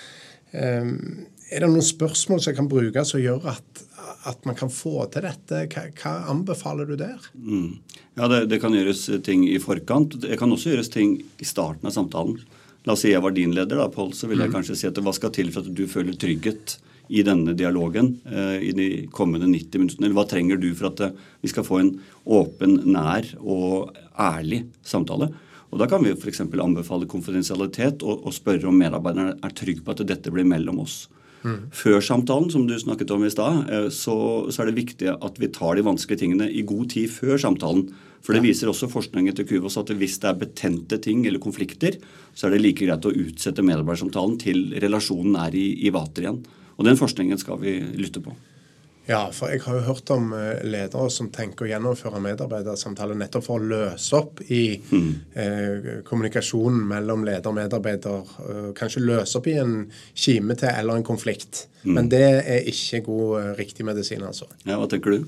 Er 1.51 1.65
det 1.65 1.67
noen 1.67 1.83
spørsmål 1.83 2.39
som 2.43 2.55
kan 2.55 2.69
brukes 2.71 3.11
som 3.11 3.19
gjøre 3.19 3.51
at, 3.51 3.81
at 4.29 4.45
man 4.47 4.55
kan 4.55 4.71
få 4.71 5.03
til 5.11 5.25
dette? 5.27 5.65
Hva, 5.73 5.83
hva 5.99 6.13
anbefaler 6.31 6.87
du 6.87 6.95
der? 6.99 7.19
Mm. 7.35 7.81
Ja, 8.15 8.29
det, 8.31 8.45
det, 8.53 8.61
kan 8.63 8.75
gjøres 8.75 9.03
ting 9.25 9.43
i 9.49 9.57
forkant. 9.59 10.15
Det 10.23 10.39
kan 10.39 10.51
også 10.51 10.71
gjøres 10.71 10.91
ting 10.93 11.17
i 11.19 11.47
starten 11.47 11.89
av 11.89 11.95
samtalen. 11.97 12.39
La 12.87 12.95
oss 12.95 13.03
si 13.03 13.11
jeg 13.11 13.21
var 13.21 13.35
din 13.35 13.51
leder, 13.53 13.77
da, 13.77 13.89
Pål, 13.91 14.15
så 14.17 14.31
vil 14.31 14.39
jeg 14.41 14.49
mm. 14.49 14.55
kanskje 14.55 14.79
si 14.79 14.87
at 14.89 15.03
hva 15.03 15.13
skal 15.13 15.35
til 15.35 15.51
for 15.53 15.67
at 15.67 15.75
du 15.75 15.83
føler 15.91 16.15
trygghet 16.17 16.79
i 17.11 17.21
denne 17.27 17.53
dialogen 17.57 18.13
eh, 18.31 18.57
i 18.69 18.73
de 18.77 18.89
kommende 19.13 19.51
90 19.51 19.83
minuttene? 19.83 20.07
Eller 20.07 20.17
hva 20.17 20.27
trenger 20.31 20.59
du 20.61 20.71
for 20.71 20.93
at 20.93 21.03
eh, 21.03 21.15
vi 21.43 21.51
skal 21.51 21.67
få 21.67 21.81
en 21.83 21.95
åpen, 22.25 22.79
nær 22.95 23.27
og 23.43 23.91
ærlig 24.15 24.63
samtale? 24.87 25.33
Og 25.71 25.79
Da 25.79 25.87
kan 25.87 26.03
vi 26.03 26.15
f.eks. 26.15 26.45
anbefale 26.47 27.07
konfidensialitet 27.11 28.03
og, 28.03 28.25
og 28.27 28.35
spørre 28.35 28.71
om 28.71 28.79
medarbeiderne 28.79 29.37
er 29.39 29.55
trygge 29.55 29.83
på 29.83 29.93
at 29.93 30.07
dette 30.07 30.31
blir 30.31 30.47
mellom 30.47 30.81
oss. 30.83 31.05
Mm. 31.41 31.71
Før 31.73 31.99
samtalen, 32.05 32.51
som 32.53 32.67
du 32.69 32.75
snakket 32.77 33.11
om 33.15 33.25
i 33.25 33.31
stad, 33.33 33.65
eh, 33.73 33.89
så, 33.93 34.15
så, 34.51 34.61
er 34.61 34.69
det 34.69 34.77
viktig 34.77 35.09
at 35.13 35.41
vi 35.41 35.49
tar 35.53 35.77
de 35.77 35.85
vanskelige 35.87 36.23
tingene 36.23 36.49
i 36.51 36.63
god 36.67 36.91
tid 36.93 37.09
før 37.09 37.41
samtalen. 37.41 37.87
For 38.21 38.37
det 38.37 38.43
viser 38.45 38.69
også 38.69 38.91
forskningen 38.91 39.33
til 39.33 39.47
Kuvos 39.49 39.79
at 39.81 39.89
hvis 39.97 40.19
det 40.21 40.29
er 40.29 40.41
betente 40.43 40.99
ting 41.01 41.23
eller 41.25 41.41
konflikter, 41.41 41.97
så 42.37 42.47
er 42.47 42.53
det 42.53 42.61
like 42.61 42.85
greit 42.85 43.07
å 43.09 43.13
utsette 43.17 43.65
medarbeidersamtalen 43.65 44.37
til 44.41 44.67
relasjonen 44.83 45.39
er 45.41 45.57
i, 45.57 45.67
i 45.81 45.93
vater 45.93 46.27
igjen. 46.27 46.43
Og 46.77 46.85
den 46.85 46.99
forskningen 46.99 47.41
skal 47.41 47.57
vi 47.63 47.79
lytte 47.97 48.21
på. 48.21 48.35
Ja, 49.09 49.21
for 49.33 49.49
jeg 49.49 49.63
har 49.65 49.79
jo 49.79 49.85
hørt 49.87 50.11
om 50.13 50.29
eh, 50.37 50.61
ledere 50.67 51.09
som 51.13 51.31
tenker 51.33 51.65
å 51.65 51.71
gjennomføre 51.71 52.21
medarbeidersamtaler 52.21 53.17
nettopp 53.17 53.47
for 53.47 53.57
å 53.57 53.69
løse 53.71 54.17
opp 54.19 54.43
i 54.45 54.77
mm. 54.77 55.09
eh, 55.33 55.87
kommunikasjonen 56.07 56.83
mellom 56.91 57.25
leder 57.25 57.49
og 57.49 57.57
medarbeider. 57.57 58.33
Eh, 58.45 58.67
kanskje 58.77 59.03
løse 59.03 59.39
opp 59.39 59.49
i 59.49 59.57
en 59.61 59.75
kime 60.13 60.57
til 60.59 60.69
eller 60.69 61.01
en 61.01 61.07
konflikt. 61.07 61.65
Mm. 61.81 61.93
Men 61.97 62.11
det 62.13 62.27
er 62.41 62.69
ikke 62.69 63.01
god, 63.09 63.29
eh, 63.41 63.53
riktig 63.63 63.87
medisin, 63.87 64.27
altså. 64.27 64.49
Ja, 64.67 64.77
Hva 64.77 64.89
tenker 64.91 65.17
du? 65.17 65.25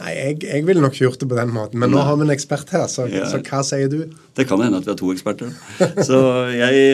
Nei, 0.00 0.12
jeg, 0.16 0.36
jeg 0.48 0.64
ville 0.64 0.80
nok 0.80 0.96
gjort 0.96 1.20
det 1.20 1.28
på 1.28 1.36
den 1.36 1.50
måten. 1.52 1.80
Men 1.82 1.92
nå 1.92 2.00
har 2.06 2.16
vi 2.16 2.24
en 2.24 2.32
ekspert 2.32 2.70
her, 2.72 2.86
så, 2.88 3.04
ja. 3.12 3.26
så, 3.28 3.42
hva 3.44 3.60
sier 3.66 3.90
du? 3.92 3.98
Det 4.36 4.46
kan 4.48 4.62
hende 4.64 4.80
at 4.80 4.86
vi 4.88 4.94
har 4.94 5.00
to 5.00 5.10
eksperter. 5.12 5.50
så 6.08 6.20
jeg, 6.54 6.84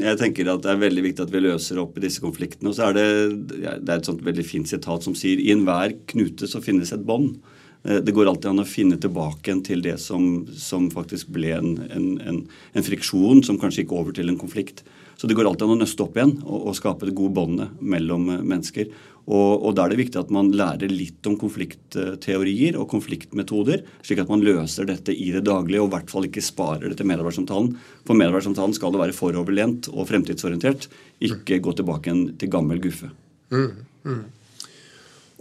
jeg, 0.00 0.18
tenker 0.20 0.48
at 0.54 0.64
det 0.64 0.72
er 0.72 0.80
veldig 0.80 1.04
viktig 1.10 1.26
at 1.26 1.34
vi 1.34 1.44
løser 1.44 1.82
opp 1.82 1.98
i 2.00 2.04
disse 2.06 2.24
konfliktene. 2.24 2.72
Og 2.72 2.78
så 2.78 2.88
er 2.88 2.96
det, 2.96 3.08
det 3.52 3.84
er 3.84 3.98
et 3.98 4.08
sånt 4.08 4.24
veldig 4.24 4.46
fint 4.48 4.70
sitat 4.70 5.04
som 5.04 5.16
sier 5.18 5.42
i 5.42 5.52
enhver 5.52 5.92
knute 6.14 6.48
så 6.48 6.64
finnes 6.64 6.94
et 6.96 7.04
bånd. 7.04 7.36
Eh, 7.84 8.00
det 8.00 8.14
går 8.16 8.30
alltid 8.30 8.50
an 8.50 8.64
å 8.64 8.68
finne 8.68 8.98
tilbake 9.00 9.56
til 9.66 9.84
det 9.84 9.98
som, 10.02 10.44
som 10.56 10.88
faktisk 10.92 11.32
ble 11.34 11.52
en, 11.58 11.72
en, 11.90 12.10
en, 12.20 12.42
en, 12.72 12.86
friksjon 12.86 13.44
som 13.44 13.60
kanskje 13.60 13.84
gikk 13.84 13.96
over 13.96 14.16
til 14.16 14.32
en 14.32 14.40
konflikt. 14.40 14.84
Så 15.20 15.28
det 15.28 15.36
går 15.36 15.46
alltid 15.46 15.68
an 15.68 15.76
å 15.76 15.82
nøste 15.82 16.02
opp 16.02 16.16
igjen 16.16 16.38
og, 16.42 16.70
og 16.70 16.78
skape 16.78 17.06
det 17.06 17.16
gode 17.16 17.36
båndet 17.36 17.82
mellom 17.84 18.30
eh, 18.32 18.44
mennesker. 18.54 18.88
Og, 19.24 19.64
og, 19.64 19.70
Da 19.76 19.86
er 19.86 19.94
det 19.94 20.00
viktig 20.02 20.20
at 20.20 20.32
man 20.34 20.50
lærer 20.52 20.92
litt 20.92 21.24
om 21.28 21.38
konfliktteorier 21.40 22.76
og 22.76 22.90
konfliktmetoder, 22.92 23.84
slik 24.04 24.20
at 24.20 24.30
man 24.32 24.44
løser 24.44 24.88
dette 24.90 25.14
i 25.16 25.30
det 25.32 25.46
daglige 25.48 25.80
og 25.80 25.88
i 25.88 25.94
hvert 25.96 26.12
fall 26.12 26.28
ikke 26.28 26.44
sparer 26.44 26.90
det 26.90 26.98
til 27.00 27.08
medarbeidersamtalen. 27.08 27.72
For 28.04 28.18
medarbeidersamtalen 28.20 28.76
skal 28.76 28.92
det 28.92 29.00
være 29.00 29.16
foroverlent 29.16 29.88
og 29.94 30.08
fremtidsorientert, 30.12 30.88
ikke 31.24 31.62
gå 31.64 31.76
tilbake 31.78 32.10
igjen 32.10 32.24
til 32.40 32.52
gammel 32.52 32.82
guffe. 32.84 33.08
Mm, 33.54 33.84
mm. 34.04 34.24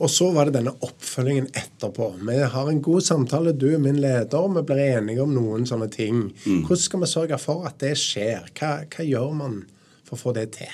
Og 0.03 0.09
så 0.09 0.29
var 0.33 0.49
det 0.49 0.55
denne 0.55 0.73
oppfølgingen 0.83 1.51
etterpå. 1.53 2.09
Vi 2.25 2.37
har 2.55 2.69
en 2.69 2.81
god 2.81 3.05
samtale, 3.05 3.53
du 3.53 3.67
er 3.75 3.81
min 3.81 3.99
leder, 4.01 4.39
og 4.39 4.55
vi 4.57 4.65
blir 4.71 4.97
enige 4.97 5.21
om 5.21 5.35
noen 5.35 5.67
sånne 5.69 5.89
ting. 5.93 6.25
Mm. 6.47 6.63
Hvordan 6.65 6.81
skal 6.87 7.03
vi 7.03 7.11
sørge 7.11 7.39
for 7.41 7.67
at 7.69 7.77
det 7.83 7.93
skjer? 8.01 8.49
Hva, 8.57 8.71
hva, 8.87 9.05
gjør 9.05 9.37
man 9.37 9.59
for 10.07 10.17
å 10.17 10.23
få 10.23 10.33
det 10.39 10.49
til? 10.57 10.71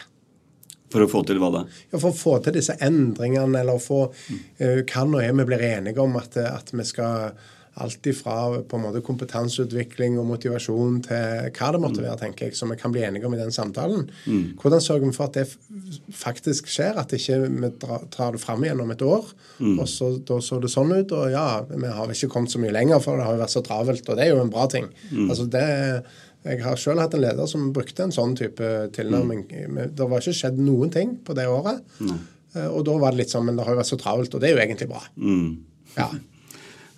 For 0.89 1.05
å 1.05 1.09
få 1.11 1.23
til 1.27 1.39
hva 1.41 1.51
da? 1.53 1.63
Ja, 1.91 1.99
For 1.99 2.09
å 2.11 2.17
få 2.17 2.39
til 2.45 2.57
disse 2.57 2.75
endringene, 2.81 3.61
eller 3.61 3.81
få 3.83 4.07
uh, 4.09 4.81
Hva 4.83 5.05
nå 5.05 5.21
er 5.21 5.35
vi 5.37 5.47
blir 5.51 5.65
enige 5.69 6.01
om 6.03 6.17
at, 6.19 6.37
at 6.41 6.73
vi 6.73 6.85
skal 6.87 7.33
Alt 7.79 8.07
ifra 8.07 8.61
på 8.67 8.75
en 8.75 8.81
måte 8.83 8.99
kompetanseutvikling 9.05 10.17
og 10.19 10.25
motivasjon 10.27 10.97
til 11.05 11.45
hva 11.55 11.69
det 11.71 11.79
måtte 11.79 12.01
mm. 12.01 12.05
være, 12.07 12.17
tenker 12.23 12.49
jeg, 12.49 12.57
som 12.57 12.73
vi 12.73 12.77
kan 12.79 12.91
bli 12.91 13.05
enige 13.07 13.29
om 13.29 13.35
i 13.35 13.39
den 13.39 13.53
samtalen. 13.55 14.09
Mm. 14.25 14.57
Hvordan 14.59 14.83
sørger 14.83 15.05
vi 15.05 15.15
for 15.15 15.29
at 15.29 15.37
det 15.37 15.45
faktisk 16.17 16.67
skjer, 16.67 16.99
at 16.99 17.13
ikke 17.15 17.37
vi 17.45 17.69
ikke 17.69 18.01
tar 18.11 18.35
det 18.35 18.41
fram 18.43 18.65
igjen 18.65 18.83
om 18.83 18.91
et 18.91 19.05
år, 19.05 19.29
mm. 19.61 19.77
og 19.77 19.87
så 19.87 20.11
da 20.27 20.41
så 20.43 20.59
det 20.59 20.73
sånn 20.73 20.91
ut, 20.91 21.13
og 21.15 21.31
ja, 21.31 21.45
vi 21.69 21.93
har 21.99 22.11
ikke 22.15 22.31
kommet 22.33 22.51
så 22.51 22.59
mye 22.59 22.75
lenger, 22.75 22.99
for 23.05 23.15
det 23.15 23.29
har 23.29 23.37
jo 23.37 23.43
vært 23.45 23.55
så 23.55 23.63
travelt, 23.69 24.09
og 24.09 24.19
det 24.19 24.25
er 24.25 24.33
jo 24.33 24.41
en 24.43 24.51
bra 24.57 24.67
ting. 24.75 24.89
Mm. 25.13 25.29
Altså 25.29 25.47
det 25.53 25.67
jeg 26.47 26.63
har 26.63 26.79
selv 26.79 27.03
hatt 27.03 27.15
en 27.17 27.23
leder 27.23 27.47
som 27.51 27.69
brukte 27.75 28.05
en 28.05 28.15
sånn 28.15 28.35
type 28.39 28.67
tilnærming. 28.95 29.45
Mm. 29.49 29.79
Det 29.95 30.07
var 30.07 30.23
ikke 30.23 30.37
skjedd 30.37 30.59
noen 30.63 30.91
ting 30.93 31.17
på 31.25 31.35
det 31.37 31.49
året. 31.51 31.81
Mm. 31.99 32.19
Og 32.71 32.81
da 32.87 32.95
var 32.97 33.13
det 33.13 33.19
litt 33.19 33.29
sånn 33.29 33.43
Men 33.45 33.59
det 33.59 33.65
har 33.67 33.75
jo 33.75 33.77
vært 33.77 33.91
så 33.91 33.97
travelt, 34.01 34.33
og 34.33 34.41
det 34.41 34.49
er 34.49 34.55
jo 34.55 34.61
egentlig 34.63 34.87
bra. 34.89 35.03
Mm. 35.21 35.49
Ja. 35.97 36.07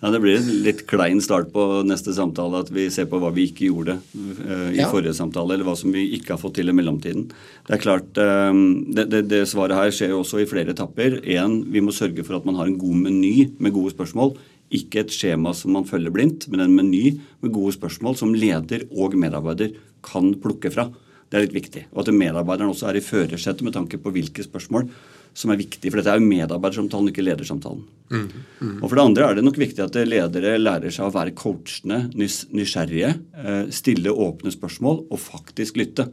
Ja, 0.02 0.10
Det 0.10 0.22
blir 0.24 0.40
en 0.40 0.50
litt 0.66 0.80
klein 0.90 1.20
start 1.22 1.52
på 1.54 1.64
neste 1.86 2.14
samtale 2.18 2.64
at 2.64 2.72
vi 2.74 2.88
ser 2.94 3.06
på 3.10 3.20
hva 3.22 3.30
vi 3.36 3.46
ikke 3.52 3.68
gjorde 3.68 4.00
uh, 4.02 4.70
i 4.74 4.80
ja. 4.80 4.88
forrige 4.90 5.14
samtale, 5.14 5.54
eller 5.54 5.68
hva 5.68 5.76
som 5.78 5.94
vi 5.94 6.08
ikke 6.18 6.34
har 6.34 6.42
fått 6.42 6.56
til 6.58 6.74
i 6.74 6.76
mellomtiden. 6.76 7.28
Det 7.68 7.76
er 7.78 7.84
klart, 7.84 8.10
um, 8.18 8.82
det, 8.90 9.06
det, 9.14 9.28
det, 9.30 9.44
svaret 9.52 9.78
her 9.78 9.94
skjer 9.94 10.16
jo 10.16 10.24
også 10.24 10.42
i 10.42 10.48
flere 10.50 10.74
etapper. 10.74 11.20
En, 11.38 11.60
vi 11.70 11.86
må 11.86 11.94
sørge 11.94 12.26
for 12.26 12.40
at 12.40 12.48
man 12.50 12.58
har 12.58 12.72
en 12.72 12.80
god 12.82 12.98
meny 13.04 13.52
med 13.62 13.76
gode 13.78 13.94
spørsmål. 13.94 14.34
Ikke 14.72 15.04
et 15.04 15.14
skjema 15.14 15.54
som 15.58 15.76
man 15.76 15.88
følger 15.88 16.14
blindt, 16.16 16.48
men 16.52 16.64
en 16.64 16.76
meny 16.76 17.18
med 17.44 17.54
gode 17.54 17.76
spørsmål 17.76 18.18
som 18.20 18.36
leder 18.36 18.88
og 18.96 19.18
medarbeider 19.20 19.74
kan 20.06 20.34
plukke 20.42 20.72
fra. 20.74 20.88
Det 21.32 21.40
er 21.40 21.46
litt 21.46 21.56
viktig. 21.56 21.86
Og 21.94 22.04
at 22.04 22.14
medarbeideren 22.16 22.72
også 22.74 22.90
er 22.90 23.00
i 23.00 23.04
førersetet 23.04 23.64
med 23.64 23.76
tanke 23.76 24.00
på 24.02 24.12
hvilke 24.12 24.44
spørsmål 24.44 24.90
som 25.38 25.54
er 25.54 25.60
viktig. 25.62 25.88
For 25.88 26.00
dette 26.00 26.12
er 26.12 26.20
jo 26.20 26.28
medarbeidersamtalen, 26.28 27.12
ikke 27.12 27.24
ledersamtalen. 27.24 27.86
Mm, 28.12 28.26
mm. 28.60 28.74
Og 28.82 28.90
for 28.90 28.98
det 28.98 29.06
andre 29.06 29.28
er 29.30 29.38
det 29.38 29.46
nok 29.46 29.60
viktig 29.62 29.84
at 29.86 30.00
ledere 30.08 30.58
lærer 30.60 30.92
seg 30.92 31.08
å 31.08 31.14
være 31.16 31.36
coachende, 31.40 32.02
nysgjerrige, 32.20 33.14
eh, 33.44 33.62
stille 33.72 34.12
åpne 34.12 34.52
spørsmål 34.52 35.06
og 35.08 35.24
faktisk 35.24 35.80
lytte. 35.80 36.10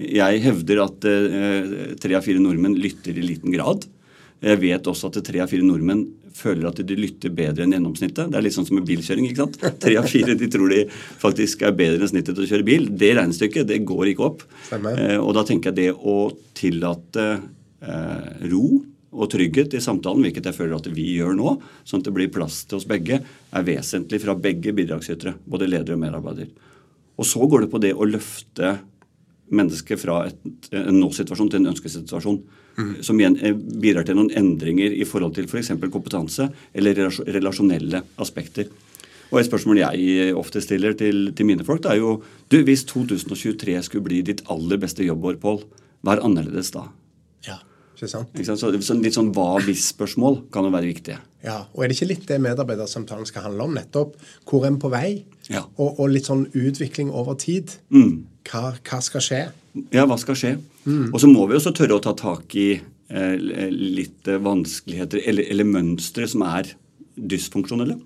Jeg 0.00 0.40
hevder 0.46 0.86
at 0.86 1.04
eh, 1.08 1.74
tre 2.00 2.16
av 2.16 2.24
fire 2.24 2.40
nordmenn 2.40 2.78
lytter 2.80 3.12
i 3.12 3.26
liten 3.26 3.52
grad. 3.52 3.84
Jeg 4.42 4.58
vet 4.64 4.88
også 4.88 5.12
at 5.12 5.20
tre 5.26 5.44
av 5.44 5.52
fire 5.52 5.66
nordmenn 5.66 6.06
føler 6.36 6.68
at 6.68 6.80
de 6.86 6.96
lytter 6.98 7.32
bedre 7.34 7.64
enn 7.64 7.74
gjennomsnittet. 7.76 8.30
Det 8.32 8.38
er 8.38 8.44
litt 8.46 8.56
sånn 8.56 8.68
som 8.68 8.78
med 8.78 8.86
bilkjøring. 8.88 9.28
ikke 9.28 9.42
sant? 9.44 9.58
Tre 9.82 9.96
av 10.00 10.08
fire 10.10 10.36
de 10.38 10.48
tror 10.52 10.72
de 10.72 10.84
faktisk 11.22 11.64
er 11.66 11.74
bedre 11.76 12.06
enn 12.06 12.12
snittet 12.12 12.36
til 12.36 12.46
å 12.46 12.50
kjøre 12.52 12.68
bil. 12.68 12.88
Det 12.98 13.12
regnestykket 13.18 13.68
det 13.68 13.82
går 13.88 14.12
ikke 14.12 14.26
opp. 14.28 14.46
Eh, 14.72 15.18
og 15.18 15.34
da 15.36 15.44
tenker 15.48 15.72
jeg 15.72 15.78
det 15.80 15.90
å 15.96 16.16
tillate 16.58 17.28
eh, 17.36 18.48
ro 18.52 18.66
og 19.12 19.28
trygghet 19.28 19.76
i 19.76 19.82
samtalen, 19.84 20.24
hvilket 20.24 20.48
jeg 20.48 20.56
føler 20.56 20.78
at 20.78 20.88
vi 20.88 21.10
gjør 21.18 21.34
nå, 21.36 21.56
sånn 21.84 22.00
at 22.00 22.08
det 22.08 22.14
blir 22.16 22.32
plass 22.32 22.62
til 22.64 22.78
oss 22.78 22.88
begge, 22.88 23.20
er 23.20 23.66
vesentlig 23.66 24.22
fra 24.22 24.36
begge 24.38 24.72
bidragsytere, 24.76 25.34
både 25.44 25.68
leder 25.68 25.96
og 25.96 26.00
medarbeider. 26.00 26.48
Og 27.20 27.28
så 27.28 27.44
går 27.44 27.66
det 27.66 27.72
på 27.74 27.80
det 27.82 27.92
å 27.92 28.08
løfte 28.08 28.78
mennesket 29.52 30.00
fra 30.00 30.22
et, 30.28 30.38
en 30.74 30.98
nå-situasjon 30.98 31.50
til 31.52 31.62
en 31.62 31.72
ønskesituasjon. 31.72 32.38
Mm. 32.78 32.92
Som 33.04 33.20
igjen 33.20 33.36
eh, 33.44 33.52
bidrar 33.54 34.06
til 34.08 34.16
noen 34.16 34.32
endringer 34.38 34.94
i 34.96 35.04
forhold 35.08 35.36
til 35.36 35.48
f.eks. 35.48 35.74
For 35.74 35.92
kompetanse 35.92 36.48
eller 36.72 37.04
relasjonelle 37.28 38.02
aspekter. 38.22 38.70
Og 39.32 39.40
Et 39.40 39.48
spørsmål 39.48 39.80
jeg 39.80 40.32
ofte 40.36 40.60
stiller 40.60 40.96
til, 40.96 41.30
til 41.36 41.48
mine 41.48 41.64
folk, 41.64 41.82
det 41.84 41.94
er 41.94 42.02
jo 42.02 42.18
du, 42.52 42.58
Hvis 42.64 42.84
2023 42.84 43.78
skulle 43.88 44.04
bli 44.04 44.20
ditt 44.20 44.42
aller 44.52 44.80
beste 44.80 45.04
jobbår, 45.04 45.40
Pål, 45.40 45.62
hva 46.04 46.16
er 46.16 46.26
annerledes 46.26 46.72
da? 46.74 46.90
Ikke 48.02 48.10
sant? 48.10 48.32
Ikke 48.34 48.48
sant? 48.48 48.58
Så, 48.58 48.96
litt 48.98 49.14
sånn 49.14 49.30
hva-hvis-spørsmål 49.30 50.40
kan 50.50 50.66
jo 50.66 50.72
være 50.74 50.88
viktige. 50.90 51.20
Ja, 51.44 51.68
og 51.70 51.84
Er 51.84 51.90
det 51.90 51.96
ikke 51.96 52.08
litt 52.10 52.24
det 52.26 52.40
medarbeidersamtalen 52.42 53.28
skal 53.28 53.46
handle 53.46 53.68
om? 53.68 53.76
Nettopp 53.78 54.16
hvor 54.48 54.66
er 54.66 54.74
vi 54.74 54.80
på 54.82 54.90
vei? 54.90 55.08
Ja. 55.46 55.62
Og, 55.76 56.00
og, 56.00 56.08
litt 56.10 56.26
sånn 56.26 56.48
utvikling 56.50 57.12
over 57.14 57.38
tid. 57.38 57.76
Mm. 57.94 58.26
Hva, 58.48 58.72
hva, 58.74 59.00
skal 59.04 59.24
skje? 59.24 59.42
Ja, 59.94 60.06
hva 60.08 60.18
skal 60.20 60.38
skje? 60.38 60.56
Mm. 60.84 61.12
Og 61.12 61.20
så 61.22 61.30
må 61.30 61.46
vi 61.48 61.56
også 61.58 61.74
tørre 61.76 61.98
å 61.98 62.02
ta 62.02 62.14
tak 62.18 62.56
i 62.58 62.68
eh, 62.76 63.36
litt 63.70 64.26
vanskeligheter 64.26 65.22
eller, 65.22 65.46
eller 65.52 65.68
mønstre 65.68 66.26
som 66.30 66.44
er 66.48 66.74
dysfunksjonelle. 67.16 67.98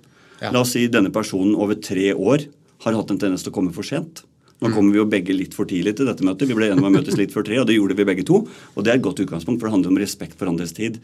Ja. 0.43 0.53
La 0.53 0.63
oss 0.63 0.75
si 0.77 0.85
denne 0.93 1.13
personen 1.15 1.57
over 1.57 1.79
tre 1.81 2.13
år 2.13 2.49
har 2.85 2.97
hatt 2.97 3.13
en 3.13 3.21
tendens 3.21 3.45
til 3.45 3.55
å 3.55 3.57
komme 3.57 3.73
for 3.75 3.87
sent. 3.87 4.25
Nå 4.61 4.71
kommer 4.73 4.95
vi 4.95 5.01
jo 5.03 5.09
begge 5.09 5.35
litt 5.37 5.53
for 5.57 5.69
tidlig 5.69 5.99
til 5.99 6.09
dette 6.09 6.25
møtet. 6.25 6.49
Vi 6.49 6.57
ble 6.57 6.71
enige 6.71 6.81
om 6.81 6.89
å 6.89 6.95
møtes 6.95 7.19
litt 7.19 7.35
før 7.35 7.45
tre, 7.45 7.59
og 7.61 7.67
det 7.69 7.77
gjorde 7.77 7.97
vi 7.99 8.07
begge 8.09 8.25
to. 8.25 8.41
Og 8.73 8.85
det 8.85 8.93
er 8.93 8.99
et 8.99 9.05
godt 9.05 9.21
utgangspunkt, 9.21 9.61
for 9.61 9.69
det 9.69 9.75
handler 9.75 9.93
om 9.93 10.01
respekt 10.01 10.39
for 10.41 10.49
andres 10.49 10.73
tid. 10.77 10.97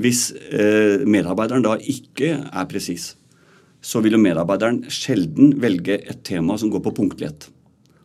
Hvis 0.00 0.26
eh, 0.32 1.00
medarbeideren 1.08 1.64
da 1.64 1.78
ikke 1.80 2.34
er 2.44 2.68
presis, 2.68 3.14
så 3.82 4.02
vil 4.04 4.16
jo 4.16 4.20
medarbeideren 4.20 4.82
sjelden 4.92 5.56
velge 5.60 5.98
et 6.04 6.20
tema 6.28 6.58
som 6.60 6.70
går 6.72 6.84
på 6.84 6.94
punktlighet. 7.00 7.48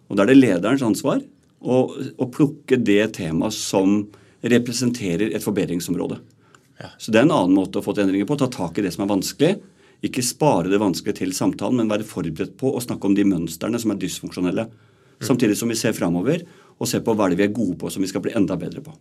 Og 0.08 0.18
da 0.18 0.24
er 0.24 0.32
det 0.32 0.40
lederens 0.40 0.86
ansvar 0.86 1.22
å, 1.60 1.78
å 1.92 2.30
plukke 2.32 2.80
det 2.80 3.04
temaet 3.18 3.56
som 3.56 4.04
representerer 4.48 5.34
et 5.34 5.44
forbedringsområde. 5.44 6.20
Ja. 6.78 6.92
Så 7.02 7.12
det 7.12 7.20
er 7.20 7.28
en 7.28 7.34
annen 7.36 7.58
måte 7.58 7.82
å 7.82 7.86
få 7.86 7.96
til 7.96 8.06
endringer 8.06 8.30
på. 8.30 8.38
Ta 8.40 8.50
tak 8.54 8.78
i 8.78 8.86
det 8.86 8.94
som 8.94 9.06
er 9.06 9.12
vanskelig 9.16 9.56
ikke 10.06 10.22
spare 10.22 10.70
det 10.70 10.78
vanskelige 10.82 11.24
til 11.24 11.34
samtalen, 11.34 11.82
men 11.82 11.90
være 11.90 12.06
forberedt 12.06 12.54
på 12.60 12.70
å 12.70 12.82
snakke 12.84 13.10
om 13.10 13.16
de 13.18 13.26
mønstrene 13.26 13.80
som 13.82 13.94
er 13.94 14.02
dysfunksjonelle. 14.02 14.68
Samtidig 15.26 15.58
som 15.58 15.72
vi 15.74 15.78
ser 15.80 15.96
framover 15.98 16.44
og 16.78 16.90
ser 16.90 17.02
på 17.06 17.16
hva 17.18 17.32
det 17.32 17.40
vi 17.40 17.48
er 17.48 17.56
gode 17.56 17.80
på 17.82 17.90
som 17.90 18.04
vi 18.06 18.10
skal 18.12 18.22
bli 18.22 18.36
enda 18.38 18.58
bedre 18.60 18.84
på. 18.86 18.94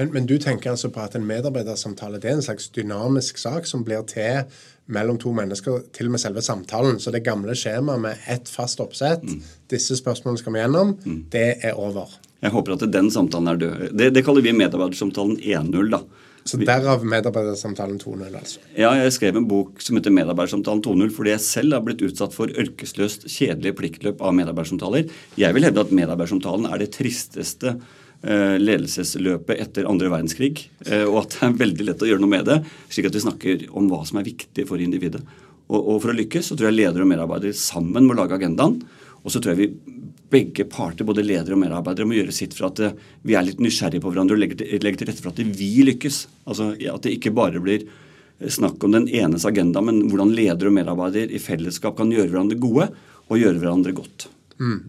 Men, 0.00 0.12
men, 0.14 0.26
du 0.26 0.38
tenker 0.40 0.72
altså 0.72 0.88
på 0.88 1.02
at 1.04 1.12
en 1.18 1.26
medarbeidersamtale 1.28 2.16
det 2.22 2.30
er 2.30 2.38
en 2.38 2.44
slags 2.44 2.70
dynamisk 2.72 3.36
sak 3.36 3.66
som 3.68 3.82
blir 3.84 4.00
til 4.08 4.46
mellom 4.88 5.18
to 5.20 5.34
mennesker, 5.36 5.82
til 5.92 6.08
og 6.08 6.14
med 6.14 6.22
selve 6.22 6.40
samtalen. 6.42 6.96
Så 7.02 7.12
det 7.12 7.20
gamle 7.26 7.52
skjemaet 7.52 8.00
med 8.00 8.24
ett 8.32 8.48
fast 8.48 8.80
oppsett, 8.80 9.26
mm. 9.28 9.42
disse 9.68 9.98
spørsmålene 10.00 10.40
skal 10.40 10.56
vi 10.56 10.62
gjennom, 10.62 10.94
mm. 11.04 11.20
det 11.34 11.44
er 11.68 11.76
over. 11.76 12.16
Jeg 12.40 12.54
håper 12.54 12.78
at 12.78 12.86
den 12.88 13.12
samtalen 13.12 13.52
er 13.52 13.60
død. 13.60 13.86
Det, 13.92 14.08
det 14.16 14.24
kaller 14.24 14.48
vi 14.48 14.56
medarbeidersamtalen 14.56 15.36
1.0. 15.36 15.92
da. 15.92 16.00
Så 16.48 16.56
derav 16.64 17.04
medarbeidersamtalen 17.04 18.00
2.0, 18.00 18.24
altså? 18.32 18.64
Ja, 18.72 18.94
jeg 18.96 19.12
skrev 19.12 19.36
en 19.36 19.48
bok 19.48 19.82
som 19.84 19.98
heter 19.98 20.14
Medarbeidersamtalen 20.16 20.80
2.0 20.86 21.12
fordi 21.12 21.34
jeg 21.34 21.44
selv 21.44 21.76
har 21.76 21.84
blitt 21.84 22.00
utsatt 22.06 22.32
for 22.32 22.48
ørkesløst 22.48 23.28
kjedelig 23.28 23.76
pliktløp 23.76 24.24
av 24.24 24.32
medarbeidersamtaler. 24.38 25.12
Jeg 25.36 25.56
vil 25.56 25.68
hevde 25.68 25.84
at 25.84 25.92
medarbeidersamtalen 25.92 26.70
er 26.72 26.80
det 26.80 26.94
tristeste 26.96 27.76
ledelsesløpet 28.20 29.62
etter 29.62 29.86
andre 29.88 30.10
verdenskrig, 30.12 30.66
eh, 30.86 31.06
og 31.06 31.22
at 31.22 31.36
det 31.38 31.46
er 31.46 31.60
veldig 31.62 31.86
lett 31.88 32.02
å 32.04 32.10
gjøre 32.10 32.20
noe 32.20 32.34
med 32.34 32.48
det, 32.50 32.58
slik 32.92 33.08
at 33.08 33.16
vi 33.16 33.22
snakker 33.24 33.62
om 33.72 33.88
hva 33.88 34.02
som 34.08 34.20
er 34.20 34.28
viktig 34.28 34.66
for 34.68 34.82
individet. 34.82 35.22
Og, 35.70 35.78
og 35.78 36.02
for 36.02 36.12
å 36.12 36.18
lykkes 36.18 36.50
så 36.50 36.58
tror 36.58 36.70
jeg 36.70 36.80
ledere 36.82 37.06
og 37.06 37.12
medarbeidere 37.12 37.56
sammen 37.56 38.08
må 38.08 38.16
lage 38.18 38.36
agendaen. 38.36 38.80
Og 39.20 39.32
så 39.32 39.40
tror 39.40 39.54
jeg 39.54 39.60
vi 39.60 39.96
begge 40.30 40.66
parter, 40.70 41.06
både 41.06 41.24
ledere 41.24 41.56
og 41.56 41.62
medarbeidere, 41.62 42.08
må 42.08 42.18
gjøre 42.18 42.34
sitt 42.34 42.54
for 42.56 42.68
at 42.70 42.84
eh, 42.84 42.94
vi 43.26 43.36
er 43.38 43.46
litt 43.46 43.62
nysgjerrige 43.62 44.04
på 44.04 44.12
hverandre 44.12 44.36
og 44.36 44.42
legger 44.42 44.60
til, 44.60 44.78
legger 44.84 45.02
til 45.02 45.10
rette 45.10 45.24
for 45.24 45.32
at 45.32 45.42
vi 45.60 45.72
lykkes. 45.88 46.22
Altså 46.46 46.72
At 46.76 47.06
det 47.06 47.16
ikke 47.16 47.34
bare 47.36 47.62
blir 47.62 47.86
eh, 47.86 48.52
snakk 48.52 48.84
om 48.84 48.96
den 48.96 49.08
enes 49.08 49.48
agenda, 49.48 49.82
men 49.84 50.04
hvordan 50.10 50.34
ledere 50.36 50.70
og 50.70 50.76
medarbeidere 50.76 51.32
i 51.32 51.42
fellesskap 51.42 51.98
kan 51.98 52.12
gjøre 52.12 52.32
hverandre 52.32 52.60
gode 52.60 52.90
og 53.30 53.38
gjøre 53.38 53.62
hverandre 53.62 53.94
godt. 53.96 54.28
Mm. 54.60 54.80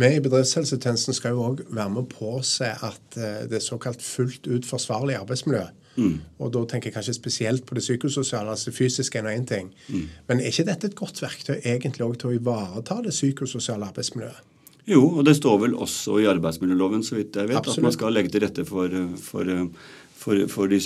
Vi 0.00 0.08
i 0.08 0.22
bedriftshelsetjenesten 0.24 1.16
skal 1.16 1.34
jo 1.36 1.46
òg 1.50 1.62
være 1.68 1.92
med 1.92 2.08
på 2.12 2.28
å 2.28 2.38
påse 2.38 2.70
at 2.72 3.18
eh, 3.18 3.42
det 3.50 3.58
er 3.58 3.64
såkalt 3.64 4.02
fullt 4.02 4.48
ut 4.48 4.68
forsvarlig 4.68 5.18
arbeidsmiljø. 5.20 5.66
Mm. 6.00 6.14
Og 6.40 6.52
da 6.54 6.62
tenker 6.68 6.88
jeg 6.88 6.96
kanskje 6.96 7.16
spesielt 7.18 7.66
på 7.68 7.76
det 7.76 7.84
psykososiale. 7.84 8.54
altså 8.54 8.70
Det 8.70 8.78
fysiske 8.78 9.20
er 9.20 9.28
én 9.34 9.44
ting. 9.48 9.68
Mm. 9.88 10.06
Men 10.28 10.40
er 10.40 10.48
ikke 10.48 10.68
dette 10.70 10.88
et 10.88 10.96
godt 10.96 11.20
verktøy 11.22 11.58
egentlig 11.60 12.06
også 12.06 12.22
til 12.22 12.32
å 12.32 12.38
ivareta 12.38 13.02
det 13.04 13.12
psykososiale 13.12 13.90
arbeidsmiljøet? 13.92 14.48
Jo, 14.88 15.02
og 15.18 15.26
det 15.28 15.36
står 15.38 15.60
vel 15.62 15.74
også 15.78 16.16
i 16.18 16.26
arbeidsmiljøloven 16.26 17.04
så 17.06 17.14
vidt 17.14 17.36
jeg 17.38 17.52
vet, 17.52 17.58
Absolutt. 17.60 17.78
at 17.78 17.84
man 17.86 17.92
skal 17.94 18.16
legge 18.16 18.32
til 18.34 18.42
rette 18.42 18.64
for, 18.66 18.96
for, 19.22 19.46
for, 20.22 20.38
for 20.50 20.70
de 20.70 20.78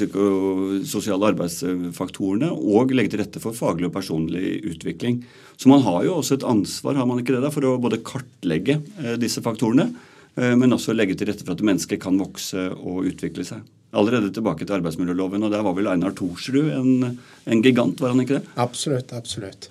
sosiale 0.89 1.31
arbeidsfaktorene 1.33 2.51
og 2.55 2.95
legge 2.97 3.13
til 3.13 3.23
rette 3.23 3.43
for 3.43 3.57
faglig 3.57 3.91
og 3.91 3.95
personlig 3.97 4.57
utvikling. 4.73 5.21
Så 5.61 5.71
man 5.73 5.85
har 5.85 6.03
jo 6.07 6.19
også 6.19 6.39
et 6.39 6.49
ansvar 6.49 6.99
har 6.99 7.09
man 7.09 7.21
ikke 7.23 7.37
det 7.37 7.45
da, 7.45 7.53
for 7.53 7.67
å 7.69 7.77
både 7.81 8.03
kartlegge 8.07 8.81
eh, 9.03 9.17
disse 9.21 9.43
faktorene, 9.45 9.91
eh, 10.37 10.55
men 10.59 10.77
også 10.77 10.97
legge 10.97 11.17
til 11.19 11.31
rette 11.31 11.47
for 11.47 11.57
at 11.57 11.65
mennesket 11.65 12.03
kan 12.03 12.21
vokse 12.21 12.69
og 12.77 13.09
utvikle 13.13 13.47
seg. 13.47 13.65
Allerede 13.97 14.33
tilbake 14.35 14.67
til 14.67 14.77
arbeidsmiljøloven, 14.77 15.47
og 15.47 15.53
der 15.55 15.65
var 15.65 15.77
vel 15.77 15.89
Einar 15.93 16.17
Thorsrud 16.17 16.73
en, 16.75 17.17
en 17.47 17.65
gigant, 17.65 18.01
var 18.03 18.13
han 18.13 18.25
ikke 18.25 18.41
det? 18.41 18.57
Absolutt, 18.61 19.15
absolutt. 19.17 19.71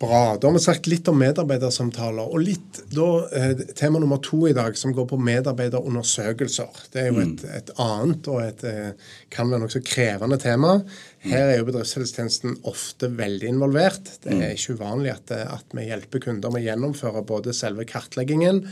Bra. 0.00 0.36
Da 0.40 0.48
har 0.48 0.54
vi 0.54 0.60
sagt 0.64 0.86
litt 0.88 1.08
om 1.12 1.18
medarbeidersamtaler. 1.20 2.30
Og 2.32 2.40
litt 2.40 2.78
da, 2.88 3.08
eh, 3.36 3.50
tema 3.76 4.00
nummer 4.00 4.16
to 4.24 4.46
i 4.48 4.54
dag, 4.56 4.76
som 4.76 4.94
går 4.96 5.04
på 5.10 5.18
medarbeiderundersøkelser. 5.20 6.86
Det 6.92 7.02
er 7.02 7.10
jo 7.10 7.20
et, 7.20 7.44
et 7.44 7.72
annet 7.76 8.30
og 8.32 8.40
et 8.40 8.64
eh, 8.64 9.10
kan 9.28 9.50
være 9.52 9.60
nokså 9.60 9.82
krevende 9.84 10.38
tema. 10.40 10.78
Her 11.26 11.50
er 11.50 11.58
jo 11.58 11.66
bedriftshelsetjenesten 11.68 12.62
ofte 12.70 13.12
veldig 13.12 13.52
involvert. 13.52 14.08
Det 14.24 14.38
er 14.38 14.56
ikke 14.56 14.78
uvanlig 14.80 15.12
at, 15.18 15.34
eh, 15.36 15.44
at 15.58 15.76
vi 15.76 15.84
hjelper 15.90 16.24
kunder 16.24 16.54
med 16.54 16.62
å 16.62 16.68
gjennomføre 16.70 17.26
både 17.28 17.52
selve 17.52 17.84
kartleggingen, 17.84 18.64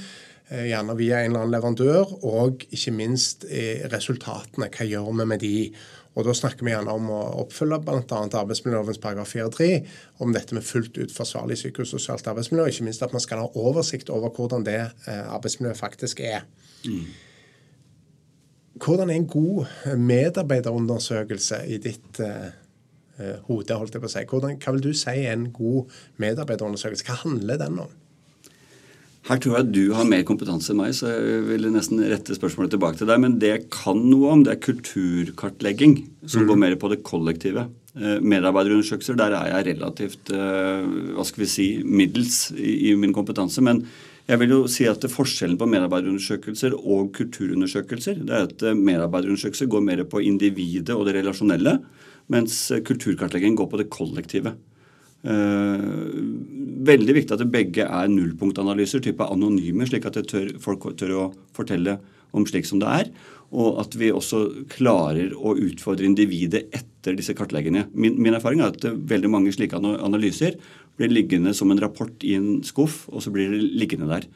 eh, 0.49 0.71
gjerne 0.71 0.97
via 0.97 1.21
en 1.21 1.35
eller 1.35 1.45
annen 1.45 1.57
leverandør, 1.59 2.25
og 2.25 2.65
ikke 2.73 2.97
minst 2.97 3.45
i 3.53 3.83
resultatene. 3.93 4.73
Hva 4.73 4.89
gjør 4.89 5.13
vi 5.13 5.29
med 5.29 5.45
de? 5.45 5.57
Og 6.19 6.27
Da 6.27 6.35
snakker 6.35 6.67
vi 6.67 6.73
gjerne 6.73 6.91
om 6.99 7.13
å 7.15 7.21
oppfylle 7.45 7.79
bl.a. 7.85 8.01
arbeidsmiljølovens 8.03 8.99
paragraf 8.99 9.37
4-3, 9.37 9.69
om 10.25 10.33
dette 10.35 10.57
med 10.57 10.67
fullt 10.67 10.99
ut 10.99 11.15
forsvarlig 11.15 11.55
psykososialt 11.61 12.27
arbeidsmiljø, 12.33 12.65
og 12.65 12.73
ikke 12.73 12.87
minst 12.89 13.05
at 13.07 13.15
man 13.15 13.23
skal 13.23 13.45
ha 13.45 13.51
oversikt 13.55 14.11
over 14.11 14.35
hvordan 14.35 14.67
det 14.67 14.81
eh, 14.81 15.25
arbeidsmiljøet 15.31 15.79
faktisk 15.79 16.25
er. 16.27 16.43
Mm. 16.83 17.07
Hvordan 18.83 19.11
er 19.11 19.21
en 19.21 19.31
god 19.31 19.95
medarbeiderundersøkelse 19.99 21.63
i 21.71 21.79
ditt 21.87 22.21
eh, 22.25 22.51
eh, 23.23 23.39
hode? 23.47 23.79
holdt 23.79 23.95
jeg 23.95 24.03
på 24.03 24.11
å 24.11 24.15
si? 24.17 24.27
Hvordan, 24.35 24.59
hva 24.59 24.75
vil 24.75 24.85
du 24.89 24.93
si 24.99 25.15
er 25.23 25.37
en 25.37 25.49
god 25.55 25.95
medarbeiderundersøkelse? 26.19 27.07
Hva 27.07 27.23
handler 27.23 27.63
den 27.63 27.79
om? 27.87 27.95
Her 29.29 29.41
tror 29.45 29.59
jeg 29.59 29.73
du 29.75 29.83
har 29.93 30.07
mer 30.09 30.23
kompetanse 30.25 30.73
enn 30.73 30.79
meg, 30.81 30.95
så 30.97 31.11
jeg 31.11 31.43
ville 31.51 31.69
nesten 31.73 32.01
rette 32.09 32.37
spørsmålet 32.37 32.73
tilbake 32.73 32.97
til 33.01 33.11
deg. 33.11 33.21
Men 33.21 33.35
det 33.43 33.51
jeg 33.51 33.67
kan 33.75 33.99
noe 34.09 34.31
om, 34.33 34.45
det 34.45 34.55
er 34.55 34.63
kulturkartlegging, 34.65 35.99
som 36.25 36.47
mm. 36.47 36.49
går 36.49 36.61
mer 36.63 36.77
på 36.81 36.89
det 36.95 37.03
kollektive. 37.05 37.67
Eh, 37.99 38.23
medarbeiderundersøkelser, 38.25 39.19
der 39.21 39.37
er 39.37 39.51
jeg 39.51 39.67
relativt 39.75 40.33
eh, 40.33 40.87
hva 41.17 41.27
skal 41.29 41.45
vi 41.45 41.51
si, 41.51 41.67
middels 41.85 42.47
i, 42.57 42.89
i 42.89 42.95
min 42.97 43.13
kompetanse. 43.17 43.65
Men 43.65 43.83
jeg 44.29 44.41
vil 44.41 44.55
jo 44.55 44.63
si 44.71 44.89
at 44.89 45.05
forskjellen 45.13 45.59
på 45.61 45.69
medarbeiderundersøkelser 45.75 46.79
og 46.79 47.13
kulturundersøkelser, 47.19 48.23
det 48.25 48.33
er 48.33 48.49
at 48.49 48.65
eh, 48.65 48.81
medarbeiderundersøkelser 48.81 49.69
går 49.69 49.85
mer 49.91 50.05
på 50.09 50.25
individet 50.25 50.97
og 50.97 51.05
det 51.09 51.19
relasjonelle, 51.19 51.77
mens 52.33 52.63
kulturkartlegging 52.87 53.61
går 53.61 53.69
på 53.73 53.83
det 53.83 53.91
kollektive. 53.93 54.57
Eh, 55.27 55.87
veldig 56.89 57.17
viktig 57.17 57.35
at 57.35 57.43
det 57.43 57.51
begge 57.51 57.87
er 57.87 58.13
nullpunktanalyser, 58.13 59.03
type 59.03 59.27
anonyme, 59.27 59.87
slik 59.89 60.07
at 60.07 60.21
tør, 60.31 60.53
folk 60.63 60.87
tør 60.99 61.17
å 61.17 61.27
fortelle 61.57 61.99
om 62.37 62.47
slik 62.47 62.69
som 62.69 62.83
det 62.83 62.93
er. 63.03 63.11
Og 63.49 63.81
at 63.81 63.97
vi 63.97 64.11
også 64.13 64.67
klarer 64.71 65.33
å 65.33 65.55
utfordre 65.57 66.07
individet 66.07 66.67
etter 66.77 67.17
disse 67.17 67.35
kartleggingene. 67.35 67.87
Min, 67.97 68.19
min, 68.21 68.37
erfaring 68.37 68.61
er 68.61 68.75
at 68.75 68.85
veldig 68.85 69.31
mange 69.33 69.55
slike 69.57 69.81
analyser 69.81 70.59
blir 71.01 71.15
liggende 71.15 71.55
som 71.57 71.73
en 71.73 71.81
rapport 71.81 72.27
i 72.27 72.35
en 72.37 72.59
skuff, 72.67 73.07
og 73.09 73.25
så 73.25 73.33
blir 73.33 73.51
det 73.55 73.63
liggende 73.81 74.11
der. 74.11 74.29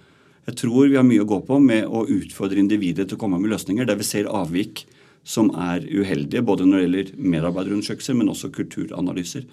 Jeg 0.48 0.58
tror 0.58 0.88
vi 0.88 0.96
har 0.98 1.06
mye 1.06 1.22
å 1.22 1.28
gå 1.28 1.38
på 1.46 1.60
med 1.62 1.86
å 1.86 2.06
utfordre 2.10 2.58
individet 2.58 3.06
til 3.06 3.18
å 3.18 3.20
komme 3.20 3.38
med 3.38 3.52
løsninger 3.52 3.86
der 3.86 4.00
vi 4.00 4.08
ser 4.08 4.30
avvik 4.32 4.86
som 5.22 5.52
er 5.54 5.84
uheldige, 5.86 6.42
både 6.42 6.66
når 6.66 6.80
det 6.80 6.86
gjelder 6.86 7.12
medarbeiderundersøkelser, 7.36 8.16
men 8.18 8.32
også 8.32 8.50
kulturanalyser. 8.54 9.44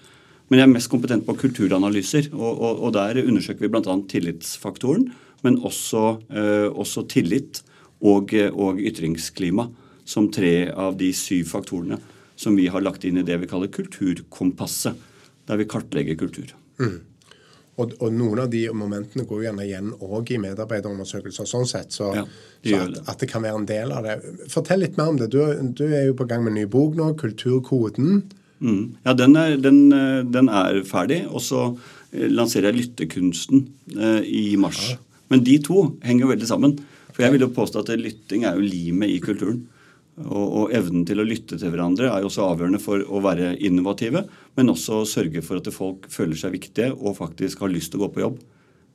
Men 0.50 0.58
jeg 0.58 0.66
er 0.66 0.72
mest 0.72 0.90
kompetent 0.90 1.26
på 1.26 1.36
kulturanalyser, 1.38 2.32
og, 2.34 2.50
og, 2.50 2.80
og 2.86 2.94
der 2.96 3.22
undersøker 3.22 3.62
vi 3.62 3.70
bl.a. 3.70 3.96
tillitsfaktoren, 4.10 5.04
men 5.46 5.60
også, 5.64 6.06
eh, 6.34 6.66
også 6.68 7.06
tillit 7.08 7.62
og, 8.00 8.34
og, 8.34 8.80
ytringsklima 8.80 9.68
som 10.08 10.26
tre 10.32 10.72
av 10.72 10.98
de 10.98 11.12
syv 11.14 11.46
faktorene 11.52 12.00
som 12.40 12.56
vi 12.56 12.66
har 12.72 12.82
lagt 12.82 13.04
inn 13.04 13.20
i 13.20 13.24
det 13.26 13.36
vi 13.42 13.48
kaller 13.48 13.70
kulturkompasset, 13.72 14.98
der 15.46 15.60
vi 15.60 15.68
kartlegger 15.68 16.18
kultur. 16.18 16.50
Mm. 16.80 16.98
Og, 17.80 17.94
og, 18.00 18.08
noen 18.12 18.42
av 18.42 18.50
de 18.52 18.64
momentene 18.76 19.24
går 19.28 19.44
gjerne 19.46 19.64
igjen 19.68 19.92
òg 20.02 20.34
i 20.34 20.40
medarbeiderundersøkelser. 20.40 21.46
sånn 21.48 21.68
sett, 21.68 21.94
Så, 21.94 22.10
ja, 22.16 22.24
så 22.64 22.80
at, 22.82 22.98
at, 23.06 23.20
det 23.22 23.30
kan 23.30 23.44
være 23.44 23.60
en 23.62 23.68
del 23.68 23.94
av 23.94 24.08
det. 24.08 24.18
Fortell 24.52 24.82
litt 24.82 24.98
mer 24.98 25.12
om 25.12 25.20
det. 25.20 25.30
Du, 25.32 25.40
du 25.78 25.86
er 25.86 26.08
jo 26.08 26.16
på 26.18 26.26
gang 26.28 26.42
med 26.44 26.56
en 26.56 26.62
ny 26.62 26.66
bok 26.66 26.98
nå, 26.98 27.12
'Kulturkoden'. 27.14 28.39
Mm. 28.60 28.96
Ja, 29.06 29.14
den 29.16 29.36
er, 29.40 29.56
den, 29.56 29.80
eh, 29.92 30.22
den 30.28 30.48
er, 30.52 30.82
ferdig. 30.88 31.24
Og 31.30 31.42
så 31.44 31.66
eh, 32.12 32.28
lanserer 32.28 32.70
jeg 32.70 32.80
Lyttekunsten 32.80 33.66
eh, 33.96 34.22
i 34.26 34.56
mars. 34.60 34.92
Ja. 34.92 35.00
Men 35.32 35.44
de 35.46 35.58
to 35.64 35.86
henger 36.04 36.26
jo 36.26 36.32
veldig 36.34 36.48
sammen. 36.48 36.78
For 37.10 37.24
jeg 37.24 37.34
vil 37.34 37.46
jo 37.46 37.54
påstå 37.54 37.82
at 37.82 37.92
lytting 37.98 38.44
er 38.46 38.58
jo 38.58 38.66
limet 38.66 39.12
i 39.14 39.20
kulturen. 39.22 39.64
Og, 40.20 40.44
og, 40.44 40.64
evnen 40.76 41.06
til 41.08 41.22
å 41.22 41.24
lytte 41.24 41.56
til 41.56 41.72
hverandre 41.72 42.10
er 42.10 42.20
jo 42.20 42.28
også 42.28 42.44
avgjørende 42.50 42.80
for 42.82 43.00
å 43.00 43.22
være 43.24 43.54
innovative, 43.64 44.26
men 44.58 44.68
også 44.68 44.98
sørge 45.08 45.40
for 45.46 45.62
at 45.62 45.70
folk 45.72 46.10
føler 46.12 46.36
seg 46.36 46.52
viktige 46.52 46.90
og 46.92 47.16
faktisk 47.16 47.62
har 47.64 47.72
lyst 47.72 47.94
til 47.94 48.02
å 48.02 48.04
gå 48.04 48.10
på 48.16 48.24
jobb. 48.26 48.36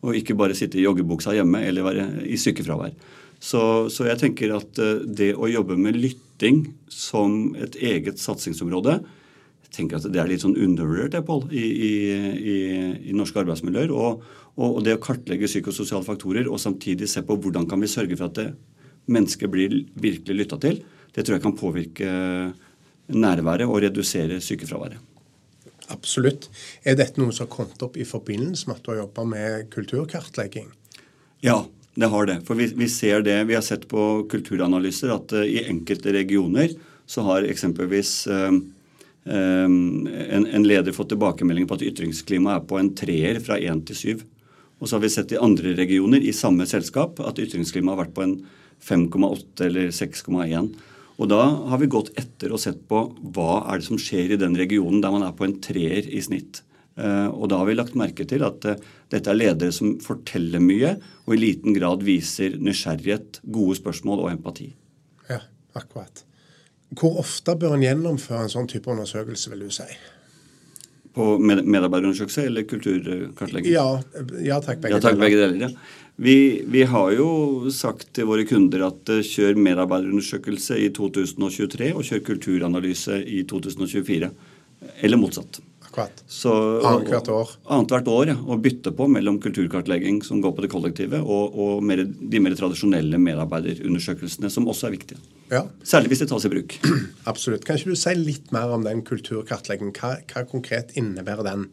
Og 0.06 0.19
ikke 0.19 0.36
bare 0.38 0.58
sitte 0.58 0.78
i 0.78 0.84
joggebuksa 0.86 1.34
hjemme 1.34 1.63
eller 1.65 1.88
være 1.88 2.06
i 2.30 2.38
sykefravær. 2.38 2.93
Så, 3.41 3.62
så 3.89 4.06
jeg 4.06 4.21
tenker 4.21 4.54
at 4.60 4.78
det 5.08 5.32
å 5.34 5.49
jobbe 5.49 5.80
med 5.80 5.97
lytting 5.97 6.62
som 6.91 7.56
et 7.58 7.80
eget 7.82 8.21
satsingsområde, 8.21 8.99
tenker 9.75 9.99
at 9.99 10.07
det 10.11 10.21
er 10.21 10.29
litt 10.31 10.43
sånn 10.43 10.57
undervurdert 10.57 11.25
Paul, 11.27 11.45
i, 11.51 11.63
i, 11.63 11.91
i, 12.35 12.57
i, 13.11 13.15
norske 13.15 13.41
arbeidsmiljøer. 13.43 13.93
Og, 13.95 14.23
og, 14.55 14.79
det 14.85 14.97
å 14.97 15.03
kartlegge 15.03 15.49
psykososiale 15.51 16.07
faktorer 16.07 16.49
og 16.49 16.61
samtidig 16.61 17.09
se 17.11 17.23
på 17.25 17.38
hvordan 17.38 17.67
kan 17.69 17.83
vi 17.83 17.91
sørge 17.91 18.17
for 18.19 18.29
at 18.29 18.39
det, 18.39 18.49
mennesket 19.11 19.51
blir 19.53 19.81
virkelig 20.01 20.39
lytta 20.39 20.57
til, 20.63 20.79
det 21.13 21.23
tror 21.23 21.38
jeg 21.38 21.43
kan 21.43 21.57
påvirke 21.59 22.13
nærværet 23.13 23.69
og 23.69 23.83
redusere 23.83 24.39
sykefraværet. 24.41 24.97
Absolutt. 25.93 26.49
Er 26.81 26.97
dette 26.97 27.21
noe 27.21 27.33
som 27.35 27.45
har 27.45 27.53
kommet 27.53 27.83
opp 27.85 27.97
i 28.01 28.07
forbindelse 28.07 28.69
med 28.69 28.79
at 28.79 28.85
du 28.85 28.91
har 28.91 29.03
jobba 29.03 29.25
med 29.29 29.67
kulturkartlegging? 29.73 30.71
Ja, 31.45 31.59
det 31.95 32.09
har 32.11 32.25
det. 32.27 32.39
For 32.47 32.57
vi, 32.57 32.71
vi, 32.73 32.88
ser 32.89 33.21
det, 33.25 33.38
vi 33.49 33.55
har 33.57 33.63
sett 33.65 33.85
på 33.91 34.25
kulturanalyser 34.31 35.13
at 35.13 35.35
uh, 35.38 35.45
i 35.45 35.61
enkelte 35.69 36.15
regioner 36.15 36.73
så 37.05 37.23
har 37.27 37.45
eksempelvis 37.45 38.25
uh, 38.31 38.49
en, 39.25 40.45
en, 40.45 40.65
leder 40.67 40.93
fått 40.93 41.09
tilbakemelding 41.09 41.65
på 41.65 41.79
at 41.79 41.85
ytringsklimaet 41.88 42.59
er 42.59 42.67
på 42.69 42.77
en 42.77 42.91
treer 42.93 43.39
fra 43.41 43.57
én 43.57 43.79
til 43.88 43.97
syv. 43.97 44.25
Og 44.77 44.85
så 44.85 44.97
har 44.97 45.05
vi 45.05 45.09
sett 45.13 45.33
i 45.33 45.39
andre 45.41 45.73
regioner 45.77 46.21
i 46.21 46.33
samme 46.35 46.67
selskap 46.69 47.21
at 47.25 47.39
ytringsklimaet 47.41 47.95
har 47.95 48.03
vært 48.03 48.15
på 48.17 48.25
en 48.25 48.35
5,8 48.85 49.65
eller 49.65 49.89
6,1. 49.95 50.69
Og 51.15 51.31
da 51.31 51.41
har 51.71 51.79
vi 51.79 51.91
gått 51.91 52.11
etter 52.19 52.51
og 52.53 52.61
sett 52.61 52.81
på 52.89 53.05
hva 53.35 53.63
er 53.71 53.79
det 53.79 53.88
som 53.88 53.99
skjer 54.01 54.35
i 54.35 54.39
den 54.39 54.57
regionen 54.59 55.01
der 55.03 55.13
man 55.15 55.23
er 55.23 55.35
på 55.38 55.47
en 55.47 55.57
treer 55.63 56.05
i 56.05 56.21
snitt. 56.23 56.61
Uh, 56.95 57.27
og 57.27 57.49
da 57.51 57.59
har 57.59 57.67
vi 57.67 57.75
lagt 57.75 57.97
merke 57.99 58.23
til 58.27 58.43
at 58.47 58.63
uh, 58.71 58.77
dette 59.11 59.31
er 59.31 59.35
ledere 59.35 59.73
som 59.75 59.97
forteller 60.03 60.63
mye 60.63 60.93
og 61.25 61.33
i 61.35 61.41
liten 61.41 61.75
grad 61.75 62.05
viser 62.07 62.55
nysgjerrighet, 62.55 63.41
gode 63.43 63.75
spørsmål 63.81 64.23
og 64.23 64.31
empati. 64.31 64.69
Ja, 65.27 65.41
akkurat. 65.75 66.23
Hvor 66.93 67.19
ofte 67.24 67.56
bør 67.60 67.76
en 67.76 67.84
gjennomføre 67.84 68.45
en 68.45 68.52
sånn 68.52 68.69
type 68.69 68.91
undersøkelse, 68.91 69.52
vil 69.54 69.65
du 69.65 69.74
si? 69.74 69.88
På 71.15 71.36
medarbeiderundersøkelse 71.39 72.45
eller 72.50 72.65
kulturkartlegging? 72.69 73.71
Ja, 73.74 73.88
ja 74.43 74.60
takk, 74.63 74.82
begge, 74.84 74.98
ja, 74.98 75.04
takk, 75.04 75.19
begge 75.19 75.39
deler. 75.39 75.67
Ja. 75.67 75.71
Vi, 76.15 76.63
vi, 76.71 76.84
har 76.88 77.12
jo 77.12 77.69
sagt 77.76 78.13
til 78.15 78.30
våre 78.30 78.45
kunder 78.48 78.86
at 78.88 79.12
uh, 79.12 79.19
kjør 79.26 79.58
medarbeiderundersøkelse 79.60 80.78
i 80.86 80.89
2023 80.95 81.89
og 81.91 82.06
kjør 82.08 82.21
kulturanalyse 82.30 83.19
i 83.28 83.41
2024. 83.50 84.30
Eller 85.04 85.19
motsatt. 85.19 85.60
Akkurat. 85.95 86.23
Annethvert 86.84 87.29
år. 87.31 87.51
Annethvert 87.71 88.08
år, 88.12 88.27
ja. 88.34 88.36
Og 88.36 88.60
bytte 88.60 88.91
på 88.91 89.08
mellom 89.08 89.38
kulturkartlegging 89.39 90.19
som 90.27 90.41
går 90.43 90.51
på 90.58 90.65
det 90.65 90.69
kollektive, 90.73 91.21
og, 91.23 91.55
og 91.55 91.86
mer, 91.88 92.01
de 92.03 92.41
mer 92.43 92.55
tradisjonelle 92.60 93.19
medarbeiderundersøkelsene, 93.23 94.51
som 94.51 94.67
også 94.67 94.89
er 94.89 94.95
viktige. 94.97 95.21
Ja. 95.53 95.63
Særlig 95.88 96.12
hvis 96.12 96.25
det 96.25 96.29
tas 96.34 96.47
i 96.47 96.51
bruk. 96.51 96.75
Absolutt. 97.31 97.63
Kan 97.63 97.79
ikke 97.79 97.95
du 97.95 98.01
si 98.01 98.15
litt 98.19 98.51
mer 98.55 98.75
om 98.75 98.84
den 98.84 99.05
kulturkartleggingen? 99.08 99.95
Hva, 99.95 100.17
hva 100.34 100.43
konkret 100.51 100.91
innebærer 100.99 101.47
den? 101.47 101.67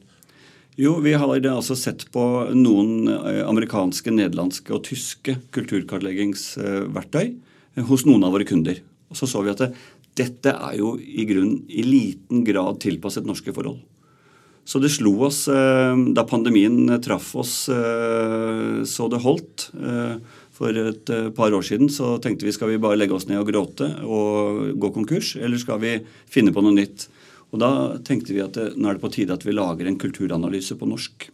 Jo, 0.78 0.94
vi 1.02 1.16
har 1.18 1.28
altså 1.50 1.74
sett 1.76 2.06
på 2.14 2.26
noen 2.54 3.11
eh, 3.11 3.42
amerikanske, 3.44 4.14
nederlandske 4.14 4.72
og 4.72 4.85
tyske 4.87 5.35
kulturkartleggingsverktøy 5.52 7.24
eh, 7.26 7.87
hos 7.90 8.06
noen 8.06 8.22
av 8.22 8.38
våre 8.38 8.46
kunder. 8.48 8.78
Og 9.11 9.18
så 9.18 9.26
så 9.28 9.42
vi 9.42 9.50
at 9.52 9.66
det, 9.66 9.72
dette 10.14 10.54
er 10.54 10.78
jo 10.78 10.94
i 11.02 11.26
grunnen 11.26 11.64
i 11.66 11.82
liten 11.85 12.46
grad 12.46 12.78
tilpasset 12.87 13.26
norske 13.26 13.50
forhold. 13.50 13.82
Så 14.64 14.79
det 14.79 14.92
slo 14.94 15.16
oss 15.27 15.44
eh, 15.51 15.96
da 16.14 16.22
pandemien 16.29 16.94
traff 17.03 17.35
oss 17.37 17.57
så 17.66 19.09
det 19.11 19.22
holdt 19.25 19.66
For 20.55 20.79
et 20.79 21.11
par 21.35 21.55
år 21.57 21.64
siden 21.66 21.90
så 21.90 22.14
tenkte 22.22 22.46
vi 22.46 22.55
skal 22.55 22.70
vi 22.70 22.79
bare 22.83 22.98
legge 23.01 23.16
oss 23.16 23.27
ned 23.27 23.40
og 23.40 23.48
gråte 23.51 23.88
og 24.05 24.77
gå 24.79 24.92
konkurs, 24.94 25.35
eller 25.40 25.59
skal 25.59 25.81
vi 25.83 25.96
finne 26.31 26.55
på 26.55 26.62
noe 26.62 26.77
nytt? 26.77 27.09
Og 27.53 27.61
Da 27.61 27.70
tenkte 28.05 28.33
vi 28.33 28.42
at 28.44 28.57
det, 28.57 28.72
nå 28.77 28.88
er 28.88 28.96
det 28.96 29.05
på 29.05 29.12
tide 29.12 29.35
at 29.37 29.44
vi 29.44 29.55
lager 29.55 29.88
en 29.88 30.01
kulturanalyse 30.01 30.77
på 30.81 30.88
norsk. 30.88 31.29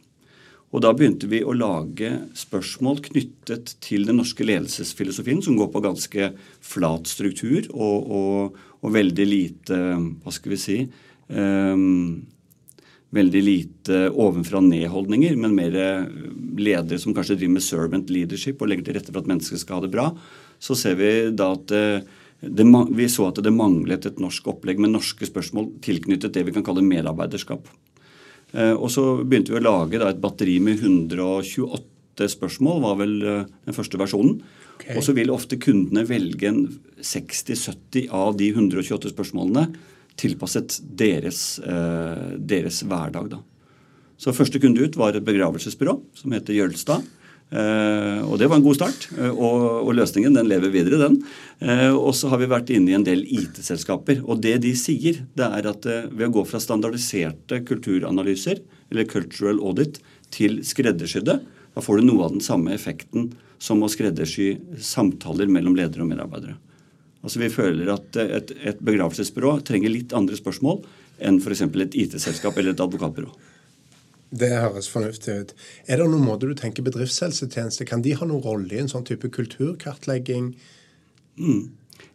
Og 0.68 0.82
Da 0.84 0.92
begynte 0.92 1.28
vi 1.30 1.40
å 1.40 1.54
lage 1.56 2.10
spørsmål 2.36 3.00
knyttet 3.06 3.76
til 3.84 4.04
den 4.08 4.18
norske 4.20 4.44
ledelsesfilosofien, 4.44 5.40
som 5.44 5.56
går 5.56 5.70
på 5.72 5.84
ganske 5.84 6.32
flat 6.60 7.08
struktur 7.08 7.70
og, 7.72 8.10
og, 8.18 8.58
og 8.82 8.92
veldig 8.92 9.28
lite 9.28 9.78
Hva 9.78 10.34
skal 10.34 10.54
vi 10.54 10.60
si 10.60 10.78
um, 11.32 12.20
veldig 13.14 13.40
lite 13.40 13.98
ovenfra-ned-holdninger, 14.12 15.36
men 15.40 15.54
mer 15.56 15.76
ledere 16.60 17.00
som 17.00 17.14
kanskje 17.16 17.38
driver 17.38 17.56
med 17.56 17.64
servant 17.64 18.12
leadership 18.12 18.60
og 18.60 18.70
legger 18.70 18.88
til 18.88 18.98
rette 18.98 19.12
for 19.12 19.22
at 19.22 19.30
mennesker 19.30 19.60
skal 19.60 19.78
ha 19.78 19.86
det 19.86 19.92
bra, 19.94 20.10
så 20.60 20.76
ser 20.76 20.98
vi 20.98 21.10
da 21.32 21.52
at 21.56 21.74
eh, 21.74 22.06
det, 22.40 22.66
vi 22.94 23.08
så 23.10 23.28
at 23.30 23.40
det 23.42 23.54
manglet 23.54 24.06
et 24.06 24.20
norsk 24.22 24.50
opplegg 24.52 24.80
med 24.82 24.92
norske 24.94 25.26
spørsmål 25.26 25.72
tilknyttet 25.84 26.36
det 26.36 26.44
vi 26.46 26.54
kan 26.54 26.66
kalle 26.66 26.84
medarbeiderskap. 26.86 27.66
Eh, 28.52 28.74
og 28.74 28.90
så 28.94 29.10
begynte 29.24 29.54
vi 29.54 29.60
å 29.60 29.64
lage 29.64 30.00
da, 30.00 30.10
et 30.12 30.22
batteri 30.22 30.58
med 30.62 30.82
128 30.82 32.28
spørsmål, 32.34 32.82
var 32.84 32.98
vel 33.02 33.18
eh, 33.22 33.44
den 33.68 33.76
første 33.76 34.00
versjonen. 34.00 34.40
Okay. 34.78 34.94
Og 34.98 35.04
så 35.06 35.14
vil 35.16 35.32
ofte 35.34 35.58
kundene 35.58 36.06
velge 36.06 36.52
60-70 37.02 38.12
av 38.14 38.36
de 38.38 38.52
128 38.54 39.14
spørsmålene 39.14 39.68
tilpasset 40.18 40.80
deres, 40.98 41.58
eh, 41.58 42.34
deres 42.38 42.82
hverdag. 42.82 43.30
Da. 43.34 43.42
Så 44.18 44.34
første 44.34 44.60
kunde 44.62 44.82
ut 44.82 44.98
var 44.98 45.14
et 45.14 45.26
begravelsesbyrå 45.26 45.94
som 46.18 46.34
heter 46.34 46.56
Jølstad. 46.56 47.06
Eh, 47.48 48.20
og 48.28 48.34
det 48.36 48.48
var 48.50 48.58
en 48.58 48.64
god 48.66 48.76
start. 48.76 49.06
Eh, 49.16 49.30
og, 49.30 49.86
og, 49.86 49.92
løsningen 49.96 50.36
den 50.36 50.50
lever 50.50 50.72
videre, 50.74 51.00
den. 51.00 51.20
Eh, 51.64 51.94
og 51.94 52.12
så 52.18 52.28
har 52.32 52.42
vi 52.42 52.50
vært 52.50 52.72
inne 52.74 52.92
i 52.92 52.96
en 52.98 53.06
del 53.06 53.24
IT-selskaper. 53.24 54.20
Og 54.26 54.42
det 54.44 54.58
de 54.66 54.74
sier, 54.76 55.22
det 55.38 55.48
er 55.48 55.70
at 55.70 55.88
eh, 55.88 56.10
ved 56.10 56.28
å 56.28 56.34
gå 56.38 56.44
fra 56.50 56.60
standardiserte 56.60 57.62
kulturanalyser, 57.68 58.60
eller 58.92 59.08
cultural 59.08 59.62
audit, 59.64 60.02
til 60.34 60.58
skreddersydde, 60.66 61.38
da 61.72 61.80
får 61.84 62.00
du 62.00 62.08
noe 62.10 62.26
av 62.26 62.34
den 62.34 62.44
samme 62.44 62.74
effekten 62.74 63.30
som 63.62 63.80
å 63.80 63.88
skreddersy 63.88 64.58
samtaler 64.82 65.48
mellom 65.48 65.76
ledere 65.78 66.04
og 66.04 66.10
medarbeidere. 66.10 66.58
Altså 67.24 67.42
Vi 67.42 67.50
føler 67.50 67.90
at 67.92 68.16
et, 68.22 68.52
et 68.62 68.80
begravelsesbyrå 68.84 69.58
trenger 69.66 69.92
litt 69.92 70.14
andre 70.16 70.38
spørsmål 70.38 70.82
enn 71.18 71.40
f.eks. 71.42 71.64
et 71.66 71.96
IT-selskap 71.98 72.58
eller 72.58 72.76
et 72.76 72.82
advokatbyrå. 72.82 73.32
Det 74.28 74.50
høres 74.52 74.90
fornuftig 74.92 75.34
ut. 75.40 75.54
Er 75.88 75.98
det 75.98 76.06
noen 76.06 76.26
måte 76.26 76.46
du 76.46 76.54
tenker 76.56 76.84
bedriftshelsetjeneste, 76.86 77.86
kan 77.88 78.04
de 78.04 78.12
ha 78.14 78.28
noen 78.28 78.44
rolle 78.44 78.74
i 78.74 78.82
en 78.82 78.90
sånn 78.92 79.06
type 79.08 79.30
kulturkartlegging? 79.34 80.52
Mm. 81.40 81.62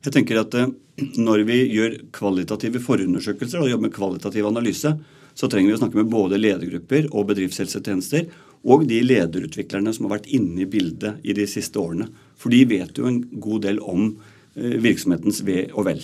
Jeg 0.05 0.13
tenker 0.13 0.39
at 0.39 0.55
eh, 0.59 0.71
Når 1.17 1.43
vi 1.47 1.57
gjør 1.73 1.95
kvalitative 2.13 2.79
forundersøkelser 2.83 3.63
og 3.63 3.71
jobber 3.71 3.87
med 3.87 3.95
kvalitativ 3.95 4.45
analyse, 4.45 4.91
så 5.33 5.49
trenger 5.49 5.71
vi 5.71 5.75
å 5.75 5.79
snakke 5.81 5.97
med 5.97 6.11
både 6.11 6.37
ledergrupper 6.37 7.07
og 7.09 7.31
bedriftshelsetjenester 7.31 8.27
og 8.69 8.85
de 8.87 8.99
lederutviklerne 9.01 9.91
som 9.95 10.05
har 10.05 10.19
vært 10.19 10.29
inne 10.37 10.61
i 10.61 10.69
bildet 10.69 11.25
i 11.25 11.33
de 11.33 11.47
siste 11.49 11.81
årene. 11.81 12.05
For 12.37 12.53
de 12.53 12.61
vet 12.69 13.01
jo 13.01 13.09
en 13.09 13.23
god 13.41 13.65
del 13.65 13.81
om 13.81 14.11
Eh, 14.13 14.32
virksomhetens 14.55 15.41
ve 15.45 15.65
og 15.73 15.87
vel. 15.87 16.03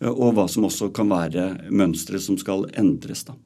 Eh, 0.00 0.10
og 0.10 0.36
hva 0.36 0.46
som 0.50 0.66
også 0.68 0.90
kan 0.94 1.10
være 1.10 1.70
mønstre 1.70 2.20
som 2.22 2.38
skal 2.40 2.66
endres. 2.78 3.24
da. 3.24 3.36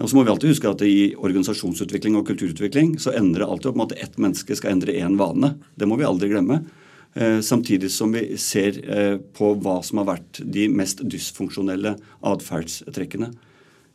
Og 0.00 0.08
så 0.08 0.16
må 0.16 0.24
vi 0.24 0.32
alltid 0.32 0.54
huske 0.54 0.70
at 0.70 0.84
I 0.86 1.14
organisasjonsutvikling 1.20 2.16
og 2.16 2.26
kulturutvikling 2.26 2.94
så 2.98 3.12
endrer 3.12 3.44
det 3.44 3.50
alltid 3.50 3.72
opp 3.72 3.80
med 3.80 3.92
at 3.92 4.04
ett 4.06 4.18
menneske 4.18 4.56
skal 4.56 4.72
endre 4.72 4.96
én 4.96 5.18
vane. 5.20 5.58
Det 5.76 5.88
må 5.88 5.98
vi 6.00 6.08
aldri 6.08 6.30
glemme. 6.32 6.62
Eh, 7.14 7.40
samtidig 7.44 7.90
som 7.92 8.12
vi 8.12 8.38
ser 8.40 8.80
på 9.36 9.54
hva 9.60 9.82
som 9.84 10.00
har 10.00 10.14
vært 10.14 10.40
de 10.40 10.68
mest 10.72 11.04
dysfunksjonelle 11.04 11.98
atferdstrekkene. 12.24 13.32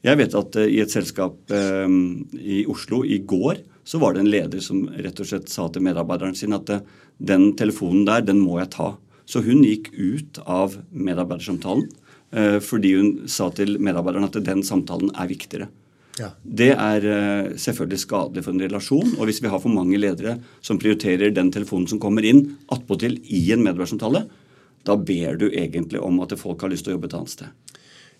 Jeg 0.06 0.18
vet 0.20 0.36
at 0.38 0.56
i 0.62 0.78
et 0.80 0.94
selskap 0.94 1.50
i 1.50 2.60
Oslo 2.70 3.02
i 3.02 3.18
går 3.18 3.58
så 3.84 3.98
var 3.98 4.14
det 4.14 4.22
en 4.22 4.30
leder 4.30 4.62
som 4.62 4.86
rett 4.94 5.18
og 5.20 5.26
slett 5.26 5.50
sa 5.50 5.66
til 5.74 5.82
medarbeideren 5.82 6.38
sin 6.38 6.54
at 6.54 6.70
den 7.18 7.50
telefonen 7.58 8.06
der, 8.06 8.22
den 8.22 8.38
må 8.38 8.60
jeg 8.62 8.70
ta. 8.78 8.92
Så 9.28 9.44
hun 9.44 9.66
gikk 9.66 9.92
ut 9.94 10.40
av 10.48 10.78
medarbeidersamtalen 10.92 11.90
eh, 12.32 12.58
fordi 12.64 12.94
hun 12.96 13.12
sa 13.32 13.50
til 13.56 13.76
medarbeideren 13.84 14.30
at 14.30 14.40
den 14.46 14.64
samtalen 14.66 15.12
er 15.16 15.30
viktigere. 15.30 15.68
Ja. 16.18 16.32
Det 16.42 16.72
er 16.74 17.06
eh, 17.12 17.52
selvfølgelig 17.60 18.02
skadelig 18.02 18.46
for 18.46 18.56
en 18.56 18.64
relasjon. 18.64 19.14
Og 19.18 19.30
hvis 19.30 19.42
vi 19.44 19.52
har 19.52 19.62
for 19.62 19.74
mange 19.74 20.00
ledere 20.00 20.38
som 20.66 20.80
prioriterer 20.82 21.36
den 21.36 21.52
telefonen 21.54 21.90
som 21.92 22.02
kommer 22.02 22.26
inn, 22.26 22.44
attpåtil 22.74 23.20
i 23.28 23.44
en 23.54 23.64
medarbeidersamtale, 23.66 24.26
da 24.88 24.96
ber 24.96 25.38
du 25.42 25.50
egentlig 25.52 26.00
om 26.00 26.22
at 26.24 26.36
folk 26.40 26.64
har 26.64 26.72
lyst 26.72 26.88
til 26.88 26.96
å 26.96 26.98
jobbe 26.98 27.12
et 27.12 27.18
annet 27.20 27.36
sted. 27.36 27.77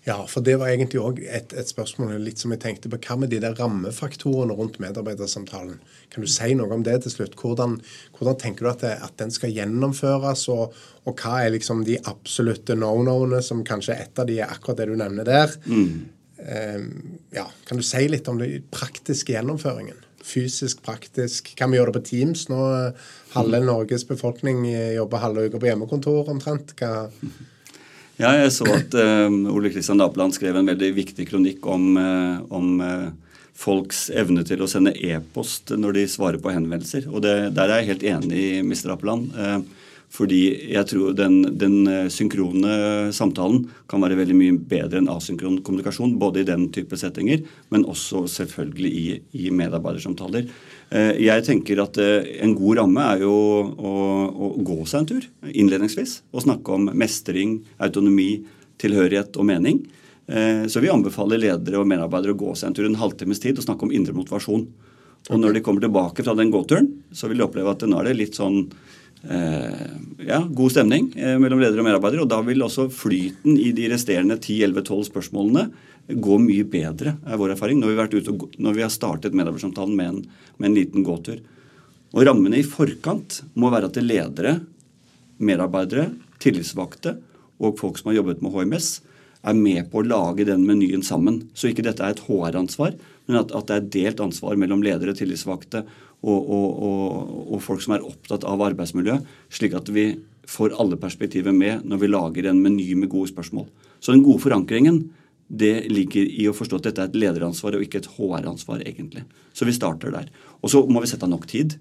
Ja, 0.08 0.22
for 0.24 0.40
det 0.40 0.54
var 0.56 0.70
egentlig 0.72 1.00
òg 1.04 1.18
et, 1.20 1.52
et, 1.52 1.68
spørsmål 1.68 2.14
litt 2.24 2.40
som 2.40 2.52
jeg 2.54 2.62
tenkte 2.62 2.88
på. 2.88 2.96
Hva 3.04 3.18
med 3.20 3.28
de 3.28 3.42
der 3.42 3.56
rammefaktorene 3.58 4.54
rundt 4.56 4.78
medarbeidersamtalen? 4.80 5.82
Kan 6.08 6.24
du 6.24 6.30
si 6.32 6.54
noe 6.56 6.72
om 6.72 6.84
det 6.86 6.94
til 7.04 7.12
slutt? 7.12 7.36
Hvordan, 7.36 7.76
hvordan 8.16 8.38
tenker 8.40 8.64
du 8.64 8.70
at, 8.70 8.84
det, 8.86 8.94
at, 9.04 9.16
den 9.20 9.34
skal 9.34 9.52
gjennomføres, 9.52 10.46
og, 10.54 10.72
og, 11.04 11.12
hva 11.12 11.42
er 11.42 11.52
liksom 11.52 11.84
de 11.84 11.98
absolutte 12.08 12.78
no-no-ene, 12.78 13.42
som 13.44 13.60
kanskje 13.68 13.98
et 14.06 14.22
av 14.22 14.30
de 14.30 14.38
er 14.40 14.48
akkurat 14.48 14.80
det 14.80 14.88
du 14.88 14.96
nevner 14.96 15.28
der? 15.28 15.52
Mm. 15.68 15.92
Um, 16.38 16.88
ja, 17.34 17.44
Kan 17.68 17.82
du 17.82 17.84
si 17.84 18.00
litt 18.08 18.32
om 18.32 18.40
den 18.40 18.64
praktiske 18.72 19.36
gjennomføringen? 19.36 20.00
Fysisk, 20.24 20.80
praktisk. 20.88 21.52
Kan 21.58 21.72
vi 21.72 21.82
gjøre 21.82 21.92
det 21.92 22.00
på 22.00 22.08
Teams 22.14 22.48
nå? 22.48 22.64
Halve 23.36 23.60
mm. 23.60 23.68
Norges 23.68 24.08
befolkning 24.08 24.64
jobber 24.96 25.20
halve 25.20 25.50
uka 25.50 25.60
på 25.60 25.68
hjemmekontor 25.68 26.32
omtrent. 26.32 26.72
Hva 26.80 27.10
ja, 28.18 28.34
jeg 28.34 28.52
så 28.54 28.66
at 28.74 28.94
uh, 28.98 29.30
Ole 29.54 29.70
Kristian 29.72 30.00
Dapeland 30.00 30.34
skrev 30.36 30.58
en 30.58 30.68
veldig 30.68 30.90
viktig 30.96 31.26
kronikk 31.30 31.66
om, 31.70 31.88
uh, 31.94 32.40
om 32.54 32.80
uh, 32.82 33.34
folks 33.58 34.08
evne 34.14 34.44
til 34.46 34.62
å 34.62 34.70
sende 34.70 34.94
e-post 34.94 35.70
når 35.74 36.00
de 36.00 36.06
svarer 36.10 36.42
på 36.42 36.52
henvendelser. 36.54 37.06
Og 37.10 37.22
det, 37.24 37.34
der 37.56 37.70
er 37.70 37.82
jeg 37.82 37.92
helt 37.92 38.08
enig 38.10 38.38
i 38.38 38.48
Mr. 38.62 38.92
Dapeland. 38.92 39.30
fordi 40.08 40.72
jeg 40.72 40.86
tror 40.88 41.12
den, 41.12 41.58
den, 41.58 42.08
synkrone 42.08 43.10
samtalen 43.12 43.66
kan 43.90 44.00
være 44.00 44.16
veldig 44.16 44.36
mye 44.38 44.54
bedre 44.70 45.02
enn 45.02 45.10
asynkron 45.10 45.58
kommunikasjon. 45.60 46.14
Både 46.22 46.40
i 46.40 46.46
den 46.48 46.70
type 46.72 46.96
settinger, 46.96 47.42
men 47.68 47.84
også 47.84 48.26
selvfølgelig 48.30 48.92
i, 48.94 49.06
i 49.42 49.50
medarbeidersamtaler. 49.50 50.46
Eh, 50.88 51.18
jeg 51.20 51.44
tenker 51.44 51.82
at 51.82 51.98
eh, 52.00 52.40
en 52.44 52.54
god 52.56 52.80
ramme 52.80 53.04
er 53.12 53.24
jo 53.26 53.32
å, 53.32 53.94
å 54.32 54.52
gå 54.64 54.78
seg 54.88 55.02
en 55.02 55.08
tur 55.10 55.28
innledningsvis. 55.52 56.22
Og 56.32 56.46
snakke 56.46 56.76
om 56.76 56.88
mestring, 56.96 57.58
autonomi, 57.82 58.30
tilhørighet 58.80 59.36
og 59.36 59.48
mening. 59.50 59.82
Eh, 60.28 60.64
så 60.68 60.80
vi 60.84 60.92
anbefaler 60.92 61.40
ledere 61.40 61.80
og 61.80 61.88
medarbeidere 61.88 62.36
å 62.36 62.40
gå 62.40 62.54
seg 62.56 62.70
en 62.70 62.78
tur 62.78 62.88
en 62.88 63.00
halvtimes 63.00 63.40
tid 63.42 63.60
og 63.60 63.64
snakke 63.64 63.88
om 63.88 63.94
indre 63.96 64.16
motivasjon. 64.16 64.64
Og 65.28 65.40
når 65.40 65.56
de 65.56 65.64
kommer 65.64 65.84
tilbake 65.84 66.24
fra 66.24 66.36
den 66.38 66.52
gåturen, 66.52 66.88
så 67.12 67.28
vil 67.28 67.40
de 67.40 67.46
oppleve 67.48 67.74
at 67.74 67.84
nå 67.84 67.98
er 68.00 68.08
det 68.08 68.16
litt 68.16 68.38
sånn 68.38 68.62
eh, 69.28 69.86
ja, 70.24 70.40
god 70.40 70.72
stemning 70.72 71.10
eh, 71.16 71.36
mellom 71.40 71.60
ledere 71.60 71.82
og 71.82 71.88
medarbeidere. 71.88 72.24
Og 72.24 72.32
da 72.32 72.40
vil 72.46 72.64
også 72.64 72.88
flyten 72.92 73.58
i 73.60 73.72
de 73.76 73.88
resterende 73.92 74.38
10-11-12 74.38 75.08
spørsmålene 75.10 75.68
går 76.08 76.40
mye 76.40 76.64
bedre, 76.68 77.16
er 77.26 77.40
vår 77.40 77.52
erfaring, 77.52 77.80
når 77.82 77.92
vi 77.92 78.00
har, 78.00 78.32
og, 78.32 78.44
når 78.56 78.76
vi 78.76 78.84
har 78.84 78.92
startet 78.92 79.36
medarbeidersamtalen 79.36 79.96
med 79.96 80.12
en, 80.12 80.22
med 80.56 80.70
en 80.70 80.76
liten 80.78 81.04
gåtur. 81.04 81.42
Og 82.16 82.24
Rammene 82.24 82.62
i 82.62 82.66
forkant 82.66 83.42
må 83.58 83.68
være 83.72 83.90
at 83.90 84.00
ledere, 84.00 84.54
medarbeidere, 85.38 86.08
tillitsvalgte 86.40 87.18
og 87.58 87.76
folk 87.80 87.98
som 88.00 88.10
har 88.10 88.20
jobbet 88.20 88.40
med 88.42 88.54
HMS, 88.54 88.88
er 89.46 89.54
med 89.54 89.90
på 89.92 90.00
å 90.00 90.06
lage 90.06 90.46
den 90.48 90.64
menyen 90.66 91.04
sammen. 91.06 91.42
Så 91.54 91.70
ikke 91.70 91.84
dette 91.86 92.02
er 92.04 92.16
et 92.16 92.24
HR-ansvar, 92.26 92.96
men 93.28 93.40
at, 93.42 93.52
at, 93.54 93.68
det 93.68 93.76
er 93.76 93.90
delt 93.98 94.22
ansvar 94.24 94.56
mellom 94.58 94.82
ledere, 94.82 95.14
tillitsvalgte 95.16 95.84
og, 96.24 96.38
og, 96.38 96.66
og, 96.88 97.36
og, 97.52 97.60
folk 97.62 97.84
som 97.84 97.94
er 97.94 98.06
opptatt 98.06 98.46
av 98.48 98.64
arbeidsmiljø, 98.64 99.20
slik 99.52 99.76
at 99.78 99.92
vi 99.94 100.10
får 100.48 100.74
alle 100.80 100.96
perspektiver 100.98 101.52
med 101.54 101.84
når 101.86 102.00
vi 102.02 102.10
lager 102.10 102.48
en 102.48 102.62
meny 102.64 102.88
med 102.96 103.12
gode 103.12 103.30
spørsmål. 103.30 103.68
Så 104.00 104.14
den 104.14 104.24
gode 104.24 104.42
forankringen 104.42 105.02
det 105.48 105.88
ligger 105.88 106.28
i 106.28 106.46
å 106.48 106.54
forstå 106.56 106.78
at 106.78 106.88
dette 106.90 107.04
er 107.04 107.10
et 107.10 107.18
lederansvar 107.18 107.76
og 107.76 107.84
ikke 107.84 108.02
et 108.02 108.10
HR-ansvar, 108.18 108.82
egentlig. 108.84 109.24
Så 109.56 109.68
vi 109.68 109.74
starter 109.76 110.12
der. 110.12 110.28
Og 110.60 110.72
så 110.72 110.82
må 110.86 111.00
vi 111.00 111.08
sette 111.10 111.24
av 111.24 111.32
nok 111.32 111.48
tid. 111.48 111.78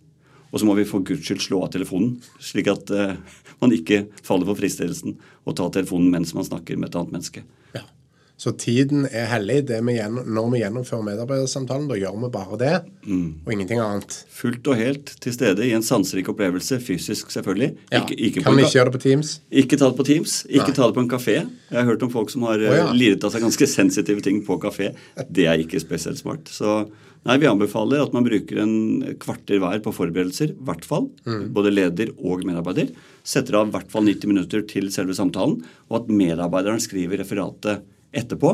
Og 0.47 0.61
så 0.61 0.67
må 0.67 0.77
vi 0.77 0.87
for 0.87 1.03
guds 1.03 1.25
skyld 1.27 1.43
slå 1.43 1.59
av 1.65 1.73
telefonen, 1.73 2.13
slik 2.39 2.69
at 2.71 2.91
uh, 2.95 3.17
man 3.59 3.73
ikke 3.75 4.05
faller 4.23 4.47
for 4.47 4.59
fristelsen 4.59 5.17
å 5.43 5.55
ta 5.57 5.67
telefonen 5.75 6.07
mens 6.13 6.31
man 6.37 6.47
snakker 6.47 6.79
med 6.79 6.87
et 6.87 6.95
annet 6.95 7.17
menneske. 7.17 7.43
Ja. 7.75 7.83
Så 8.37 8.51
tiden 8.53 9.07
er 9.09 9.25
hellig. 9.31 9.63
Det 9.71 9.79
vi 9.81 9.95
gjennom, 9.95 10.27
når 10.29 10.49
vi 10.53 10.59
gjennomfører 10.61 11.05
medarbeidersamtalen, 11.07 11.87
da 11.89 11.95
gjør 11.97 12.19
vi 12.21 12.29
bare 12.35 12.59
det, 12.61 12.73
og 13.09 13.49
ingenting 13.53 13.81
annet. 13.81 14.13
Fullt 14.29 14.69
og 14.69 14.77
helt 14.77 15.13
til 15.23 15.33
stede 15.33 15.65
i 15.65 15.71
en 15.73 15.85
sanserik 15.85 16.29
opplevelse, 16.29 16.77
fysisk 16.85 17.33
selvfølgelig. 17.33 17.71
Ja. 17.89 18.03
Ikke, 18.03 18.19
ikke 18.29 18.45
kan 18.45 18.59
vi 18.59 18.67
ikke 18.67 18.77
gjøre 18.77 18.91
det 18.91 18.99
på 18.99 19.03
Teams? 19.07 19.33
Ikke 19.49 19.81
ta 19.81 19.89
det 19.89 19.97
på 19.97 20.05
Teams, 20.11 20.37
ikke 20.51 20.69
Nei. 20.69 20.77
ta 20.77 20.85
det 20.85 20.97
på 20.99 21.03
en 21.07 21.09
kafé. 21.15 21.39
Jeg 21.41 21.79
har 21.79 21.89
hørt 21.89 22.05
om 22.05 22.13
folk 22.13 22.29
som 22.33 22.45
har 22.45 22.61
oh, 22.61 22.67
ja. 22.67 22.85
eh, 22.85 22.93
liret 22.99 23.25
av 23.25 23.33
seg 23.33 23.45
ganske 23.47 23.71
sensitive 23.77 24.25
ting 24.29 24.43
på 24.45 24.59
kafé. 24.61 24.93
Det 25.33 25.49
er 25.49 25.65
ikke 25.65 25.81
spesielt 25.81 26.21
smart. 26.21 26.53
Så 26.53 26.83
nei, 27.25 27.41
vi 27.41 27.49
anbefaler 27.49 28.05
at 28.05 28.13
man 28.13 28.27
bruker 28.27 28.61
en 28.61 28.77
kvarter 29.17 29.65
hver 29.65 29.81
på 29.81 29.97
forberedelser, 29.97 30.53
i 30.53 30.69
hvert 30.69 30.85
fall. 30.85 31.09
Mm. 31.25 31.49
Både 31.57 31.73
leder 31.73 32.13
og 32.21 32.45
medarbeider. 32.45 32.93
Setter 33.25 33.57
av 33.57 33.71
i 33.71 33.79
hvert 33.79 33.89
fall 33.89 34.05
90 34.05 34.29
minutter 34.29 34.61
til 34.69 34.93
selve 34.93 35.17
samtalen, 35.17 35.63
og 35.89 36.03
at 36.03 36.17
medarbeideren 36.21 36.85
skriver 36.85 37.25
referatet 37.25 37.81
etterpå. 38.15 38.51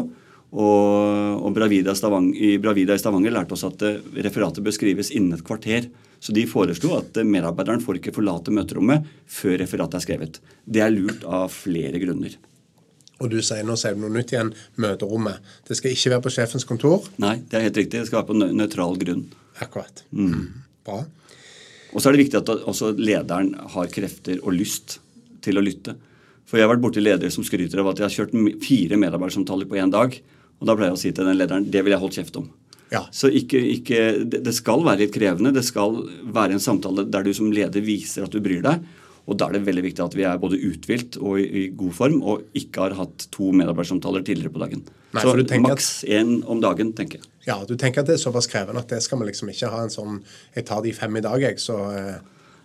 Og, 0.53 1.41
og 1.41 1.53
Bravida, 1.55 1.95
Stavang, 1.97 2.27
i 2.37 2.55
Bravida 2.61 2.93
i 2.93 3.01
Stavanger 3.01 3.33
lærte 3.33 3.55
oss 3.55 3.65
at 3.65 3.81
eh, 3.87 4.01
referatet 4.21 4.61
bør 4.65 4.75
skrives 4.75 5.09
innen 5.15 5.33
et 5.33 5.45
kvarter. 5.45 5.87
Så 6.23 6.31
de 6.35 6.45
foreslo 6.47 6.93
at 6.99 7.17
eh, 7.17 7.25
medarbeideren 7.25 7.81
får 7.81 7.97
ikke 7.97 8.13
forlate 8.19 8.53
møterommet 8.53 9.07
før 9.25 9.57
referatet 9.63 9.97
er 9.97 10.05
skrevet. 10.05 10.37
Det 10.69 10.83
er 10.85 10.93
lurt 10.93 11.25
av 11.25 11.49
flere 11.53 11.97
grunner. 12.03 12.37
Og 13.23 13.31
du 13.31 13.39
sier 13.45 13.65
nå 13.65 13.73
sier 13.79 13.97
du 13.97 14.03
noe 14.03 14.13
nytt 14.13 14.33
igjen. 14.35 14.53
Møterommet. 14.83 15.41
Det 15.65 15.77
skal 15.79 15.93
ikke 15.95 16.13
være 16.13 16.25
på 16.27 16.35
sjefens 16.37 16.67
kontor. 16.69 17.09
Nei, 17.23 17.37
det 17.49 17.57
er 17.59 17.67
helt 17.69 17.81
riktig. 17.81 18.01
Det 18.03 18.09
skal 18.11 18.21
være 18.21 18.29
på 18.29 18.37
nø- 18.37 18.53
nøytral 18.61 18.97
grunn. 19.01 19.25
Akkurat. 19.63 20.03
Mm. 20.13 20.47
Bra. 20.85 21.01
Og 21.93 22.01
så 22.01 22.09
er 22.09 22.15
det 22.17 22.23
viktig 22.25 22.39
at 22.41 22.49
også 22.57 22.93
lederen 22.97 23.53
har 23.73 23.89
krefter 23.93 24.41
og 24.41 24.53
lyst 24.57 24.99
til 25.45 25.57
å 25.57 25.63
lytte. 25.65 25.95
For 26.49 26.59
jeg 26.59 26.67
har 26.67 26.73
vært 26.73 26.83
borti 26.83 27.03
ledere 27.03 27.31
som 27.33 27.45
skryter 27.45 27.81
av 27.81 27.91
at 27.91 27.99
de 27.99 28.05
har 28.05 28.13
kjørt 28.13 28.33
fire 28.63 28.99
medarbeidersamtaler 28.99 29.69
på 29.69 29.79
én 29.79 29.93
dag. 29.93 30.17
Og 30.59 30.67
da 30.69 30.75
pleier 30.77 30.91
jeg 30.91 30.99
å 30.99 31.03
si 31.03 31.13
til 31.15 31.29
den 31.29 31.39
lederen 31.39 31.69
det 31.71 31.83
vil 31.83 31.95
jeg 31.95 32.03
holdt 32.03 32.19
kjeft 32.19 32.41
om. 32.41 32.49
Ja. 32.93 33.07
Så 33.15 33.31
ikke, 33.33 33.57
ikke, 33.57 34.01
det 34.29 34.53
skal 34.53 34.83
være 34.85 35.05
litt 35.05 35.15
krevende. 35.15 35.53
Det 35.55 35.63
skal 35.65 35.97
være 36.35 36.57
en 36.57 36.61
samtale 36.63 37.07
der 37.09 37.25
du 37.25 37.31
som 37.33 37.49
leder 37.53 37.81
viser 37.81 38.27
at 38.27 38.35
du 38.35 38.43
bryr 38.43 38.61
deg. 38.65 38.83
Og 39.23 39.37
da 39.39 39.47
er 39.47 39.55
det 39.55 39.63
veldig 39.69 39.85
viktig 39.85 40.03
at 40.03 40.15
vi 40.19 40.25
er 40.27 40.39
både 40.41 40.59
uthvilt 40.67 41.15
og 41.21 41.39
i, 41.39 41.69
god 41.79 41.95
form, 41.95 42.17
og 42.27 42.43
ikke 42.59 42.83
har 42.83 42.95
hatt 42.97 43.27
to 43.31 43.53
medarbeidersamtaler 43.55 44.25
tidligere 44.27 44.51
på 44.51 44.61
dagen. 44.65 44.83
Nei, 45.15 45.23
Så 45.23 45.61
maks 45.63 45.89
én 46.09 46.41
om 46.49 46.59
dagen, 46.59 46.91
tenker 46.97 47.21
jeg. 47.21 47.29
ja, 47.47 47.59
du 47.67 47.75
tenker 47.77 48.01
at 48.01 48.09
det 48.09 48.17
er 48.17 48.23
såpass 48.23 48.49
krevende 48.51 48.81
at 48.81 48.89
det 48.91 48.99
skal 49.05 49.21
vi 49.21 49.29
liksom 49.29 49.51
ikke 49.53 49.69
ha 49.69 49.83
en 49.83 49.93
sånn 49.93 50.23
Jeg 50.55 50.65
tar 50.65 50.81
de 50.81 50.91
fem 50.95 51.15
i 51.15 51.23
dag, 51.23 51.39
jeg, 51.39 51.59
så 51.61 51.77
eh, 51.93 52.15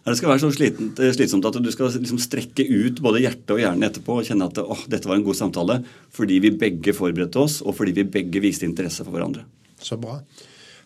Det 0.08 0.18
skal 0.20 0.32
være 0.32 0.42
så 0.42 0.50
slitent, 0.54 1.00
eh, 1.02 1.14
slitsomt 1.14 1.46
at 1.48 1.58
du 1.62 1.70
skal 1.74 1.90
liksom 1.94 2.20
strekke 2.22 2.66
ut 2.66 3.00
både 3.04 3.22
hjerte 3.24 3.56
og 3.56 3.62
hjerne 3.62 3.88
etterpå 3.88 4.20
og 4.20 4.28
kjenne 4.28 4.48
at 4.50 4.60
åh, 4.62 4.84
dette 4.90 5.10
var 5.10 5.18
en 5.18 5.26
god 5.26 5.38
samtale 5.38 5.80
fordi 6.14 6.38
vi 6.44 6.54
begge 6.58 6.94
forberedte 6.96 7.40
oss, 7.42 7.60
og 7.62 7.76
fordi 7.78 7.96
vi 8.00 8.06
begge 8.18 8.42
viste 8.44 8.66
interesse 8.68 9.04
for 9.04 9.14
hverandre. 9.14 9.44
Så 9.82 9.98
bra. 10.00 10.18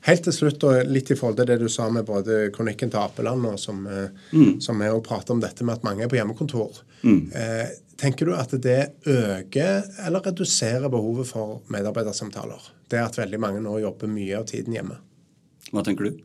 Helt 0.02 0.24
til 0.26 0.34
slutt, 0.34 0.64
og 0.66 0.88
litt 0.90 1.12
i 1.14 1.16
forhold 1.18 1.38
til 1.38 1.46
det 1.46 1.60
du 1.62 1.68
sa 1.70 1.86
med 1.92 2.06
både 2.08 2.48
kronikken 2.54 2.90
til 2.90 2.98
Apeland, 2.98 3.46
og 3.46 3.60
som, 3.62 3.84
mm. 3.86 4.58
som 4.60 4.82
er 4.82 4.90
å 4.90 5.04
prate 5.04 5.30
om 5.30 5.40
dette 5.42 5.62
med 5.62 5.78
at 5.78 5.86
mange 5.86 6.02
er 6.02 6.10
på 6.10 6.18
hjemmekontor. 6.18 6.82
Eh, 7.06 7.68
tenker 8.02 8.26
du 8.26 8.34
at 8.34 8.54
det 8.62 8.80
øker 9.06 9.86
eller 10.06 10.26
reduserer 10.26 10.90
behovet 10.90 11.30
for 11.30 11.62
medarbeidersamtaler? 11.72 12.66
Det 12.90 12.98
at 12.98 13.18
veldig 13.18 13.40
mange 13.40 13.62
nå 13.62 13.78
jobber 13.82 14.10
mye 14.10 14.42
av 14.42 14.48
tiden 14.50 14.74
hjemme. 14.74 14.98
Hva 15.70 15.86
tenker 15.86 16.10
du? 16.10 16.20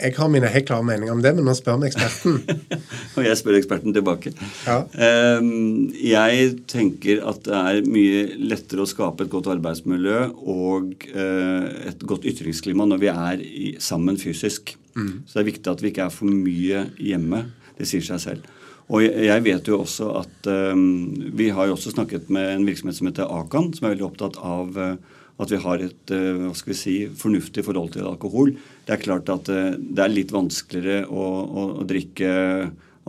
Jeg 0.00 0.14
har 0.16 0.28
mine 0.32 0.48
helt 0.48 0.66
klare 0.68 0.84
meninger 0.86 1.12
om 1.12 1.20
det, 1.24 1.32
men 1.36 1.44
nå 1.44 1.52
spør 1.58 1.78
vi 1.82 1.88
eksperten. 1.90 2.38
Og 3.16 3.24
jeg 3.26 3.36
spør 3.40 3.58
eksperten 3.58 3.92
tilbake. 3.96 4.32
Ja. 4.66 4.78
Ehm, 5.06 5.90
Jeg 6.00 6.54
tenker 6.70 7.20
at 7.28 7.42
det 7.46 7.58
er 7.60 7.80
mye 7.90 8.22
lettere 8.50 8.84
å 8.84 8.88
skape 8.88 9.26
et 9.26 9.32
godt 9.32 9.50
arbeidsmiljø 9.52 10.20
og 10.48 11.04
eh, 11.12 11.66
et 11.92 12.00
godt 12.08 12.24
ytringsklima 12.30 12.86
når 12.88 13.02
vi 13.04 13.10
er 13.12 13.44
sammen 13.82 14.16
fysisk. 14.20 14.76
Så 14.96 15.36
det 15.36 15.42
er 15.44 15.46
viktig 15.52 15.70
at 15.70 15.80
vi 15.84 15.92
ikke 15.92 16.08
er 16.08 16.12
for 16.12 16.28
mye 16.28 16.86
hjemme. 17.00 17.44
Det 17.78 17.86
sier 17.88 18.02
seg 18.04 18.20
selv. 18.24 18.48
Og 18.90 19.04
jeg- 19.06 19.44
vet 19.46 19.68
jo 19.70 19.76
også 19.84 20.08
at 20.18 20.48
um, 20.74 21.14
Vi 21.38 21.46
har 21.54 21.68
jo 21.68 21.76
også 21.76 21.92
snakket 21.94 22.28
med 22.28 22.56
en 22.56 22.66
virksomhet 22.66 22.96
som 22.98 23.06
heter 23.06 23.30
Akan, 23.30 23.68
som 23.72 23.86
er 23.86 23.94
veldig 23.94 24.08
opptatt 24.08 24.36
av 24.42 24.76
eh, 24.76 24.96
at 25.40 25.52
vi 25.52 25.60
har 25.62 25.82
et 25.84 26.12
eh, 26.14 26.44
hva 26.44 26.52
skal 26.56 26.74
vi 26.74 26.78
si, 26.78 26.98
fornuftig 27.16 27.64
forhold 27.64 27.94
til 27.96 28.06
alkohol. 28.08 28.52
Det 28.86 28.96
er 28.96 29.02
klart 29.02 29.32
at 29.32 29.48
eh, 29.52 29.72
det 29.78 30.04
er 30.04 30.12
litt 30.12 30.34
vanskeligere 30.34 31.08
å, 31.08 31.26
å, 31.44 31.66
å 31.80 31.88
drikke 31.88 32.30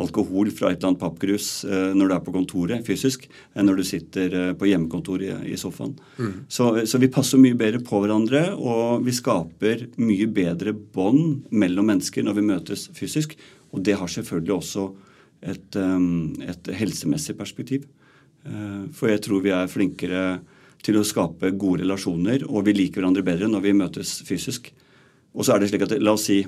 alkohol 0.01 0.49
fra 0.55 0.69
et 0.71 0.79
eller 0.79 0.93
annet 0.93 1.01
pappkrus 1.01 1.49
eh, 1.67 1.91
når 1.97 2.07
du 2.07 2.15
er 2.15 2.23
på 2.23 2.33
kontoret 2.35 2.87
fysisk, 2.87 3.27
enn 3.53 3.67
når 3.67 3.81
du 3.81 3.85
sitter 3.89 4.37
på 4.57 4.69
hjemmekontoret 4.69 5.43
i, 5.43 5.57
sofaen. 5.59 5.97
sofaen. 6.15 6.37
Så, 6.47 6.69
så 6.87 7.01
vi 7.01 7.11
passer 7.11 7.41
mye 7.41 7.57
bedre 7.59 7.83
på 7.85 7.99
hverandre, 8.01 8.45
og 8.55 9.03
vi 9.05 9.15
skaper 9.15 9.89
mye 9.99 10.29
bedre 10.31 10.73
bånd 10.73 11.51
mellom 11.51 11.91
mennesker 11.91 12.25
når 12.25 12.39
vi 12.39 12.47
møtes 12.53 12.87
fysisk. 12.97 13.35
Og 13.75 13.83
det 13.87 13.97
har 13.99 14.11
selvfølgelig 14.11 14.55
også 14.55 14.87
et, 15.51 15.77
et 16.47 16.73
helsemessig 16.75 17.33
perspektiv. 17.39 17.85
For 18.97 19.09
jeg 19.09 19.21
tror 19.23 19.43
vi 19.45 19.53
er 19.55 19.69
flinkere 19.71 20.23
til 20.85 20.97
å 20.99 21.05
skape 21.05 21.51
gode 21.61 21.83
relasjoner, 21.83 22.43
og 22.49 22.65
vi 22.65 22.73
liker 22.77 23.01
hverandre 23.01 23.23
bedre 23.25 23.47
når 23.51 23.61
vi 23.67 23.73
møtes 23.77 24.17
fysisk. 24.27 24.71
Og 25.33 25.45
så 25.45 25.53
er 25.55 25.59
det 25.63 25.69
slik 25.71 25.85
at, 25.87 25.95
La 26.01 26.13
oss 26.17 26.25
si 26.27 26.41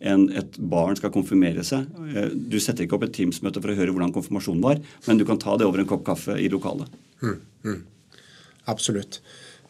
en, 0.00 0.28
et 0.36 0.58
barn 0.70 0.94
skal 0.98 1.10
konfirmere 1.14 1.64
seg. 1.66 1.86
Eh, 2.14 2.28
Du 2.34 2.58
setter 2.62 2.84
ikke 2.84 2.98
opp 2.98 3.06
et 3.08 3.14
Teams-møte 3.16 3.62
for 3.62 3.72
å 3.72 3.78
høre 3.78 3.94
hvordan 3.94 4.12
konfirmasjonen 4.14 4.62
var, 4.62 4.80
men 5.08 5.18
du 5.18 5.24
kan 5.26 5.38
ta 5.42 5.56
det 5.58 5.66
over 5.66 5.80
en 5.82 5.88
kopp 5.90 6.04
kaffe 6.06 6.36
i 6.38 6.48
lokalet. 6.52 6.90
Absolutt. 8.68 9.20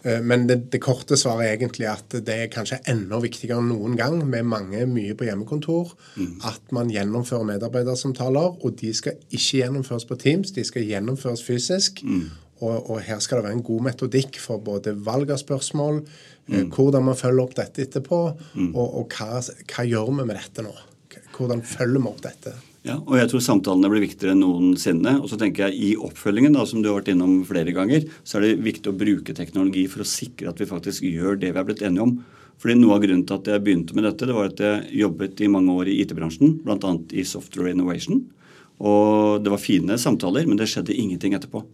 Eh, 0.03 0.21
Men 0.23 0.47
det, 0.47 0.71
det 0.73 0.81
korte 0.85 1.17
svaret 1.17 1.47
er 1.47 1.57
egentlig 1.57 1.89
at 1.91 2.19
det 2.27 2.35
er 2.35 2.51
kanskje 2.53 2.81
enda 2.91 3.21
viktigere 3.23 3.59
enn 3.63 3.71
noen 3.73 3.97
gang, 3.99 4.21
med 4.29 4.45
mange 4.47 4.85
mye 4.91 5.15
på 5.19 5.27
hjemmekontor, 5.29 5.95
at 6.47 6.73
man 6.73 6.91
gjennomfører 6.93 7.47
medarbeidersamtaler. 7.55 8.59
Og 8.65 8.77
de 8.81 8.93
skal 8.95 9.17
ikke 9.31 9.63
gjennomføres 9.63 10.05
på 10.09 10.19
Teams, 10.19 10.53
de 10.53 10.65
skal 10.65 10.83
gjennomføres 10.87 11.43
fysisk. 11.47 12.03
Og, 12.59 12.91
og 12.91 13.03
her 13.07 13.21
skal 13.23 13.41
det 13.41 13.49
være 13.49 13.59
en 13.61 13.67
god 13.67 13.85
metodikk 13.91 14.39
for 14.43 14.63
både 14.65 14.97
valg 15.07 15.31
av 15.31 15.41
spørsmål, 15.43 16.01
mm. 16.51 16.71
hvordan 16.75 17.07
man 17.07 17.19
følger 17.19 17.45
opp 17.45 17.59
dette 17.59 17.85
etterpå, 17.87 18.23
og, 18.69 18.87
og 18.87 19.15
hva, 19.15 19.43
hva 19.43 19.87
gjør 19.87 20.11
vi 20.11 20.25
med 20.25 20.35
dette 20.35 20.65
nå? 20.67 20.75
Hvordan 21.37 21.63
følger 21.63 22.03
vi 22.03 22.11
opp 22.11 22.25
dette? 22.25 22.57
Ja, 22.87 22.97
og 23.03 23.19
jeg 23.19 23.29
tror 23.31 23.43
samtalene 23.43 23.91
blir 23.91 24.05
viktigere 24.05 24.33
enn 24.37 24.43
noensinne. 24.43 25.17
Og 25.21 25.29
så 25.31 25.39
tenker 25.41 25.67
jeg 25.69 25.79
i 25.83 25.91
oppfølgingen, 25.99 26.55
da, 26.57 26.65
som 26.69 26.81
du 26.83 26.89
har 26.91 27.01
vært 27.01 27.11
innom 27.13 27.41
flere 27.49 27.75
ganger, 27.77 28.07
så 28.23 28.39
er 28.39 28.47
det 28.47 28.65
viktig 28.65 28.93
å 28.93 28.97
bruke 28.97 29.35
teknologi 29.37 29.85
for 29.91 30.05
å 30.05 30.09
sikre 30.09 30.53
at 30.53 30.63
vi 30.63 30.69
faktisk 30.71 31.07
gjør 31.07 31.41
det 31.43 31.53
vi 31.53 31.61
er 31.61 31.69
blitt 31.69 31.85
enige 31.87 32.07
om. 32.07 32.17
Fordi 32.59 32.75
Noe 32.79 32.97
av 32.97 33.05
grunnen 33.05 33.27
til 33.27 33.39
at 33.39 33.51
jeg 33.53 33.63
begynte 33.67 33.95
med 33.95 34.07
dette, 34.09 34.27
det 34.27 34.35
var 34.35 34.51
at 34.51 34.63
jeg 34.63 35.03
jobbet 35.03 35.43
i 35.45 35.51
mange 35.53 35.75
år 35.79 35.91
i 35.91 35.99
IT-bransjen, 36.03 36.57
bl.a. 36.65 36.95
i 37.15 37.27
Software 37.27 37.75
Innovation. 37.75 38.25
Og 38.79 39.43
det 39.43 39.53
var 39.53 39.63
fine 39.63 39.99
samtaler, 39.99 40.47
men 40.47 40.59
det 40.59 40.71
skjedde 40.71 40.97
ingenting 40.97 41.37
etterpå. 41.39 41.65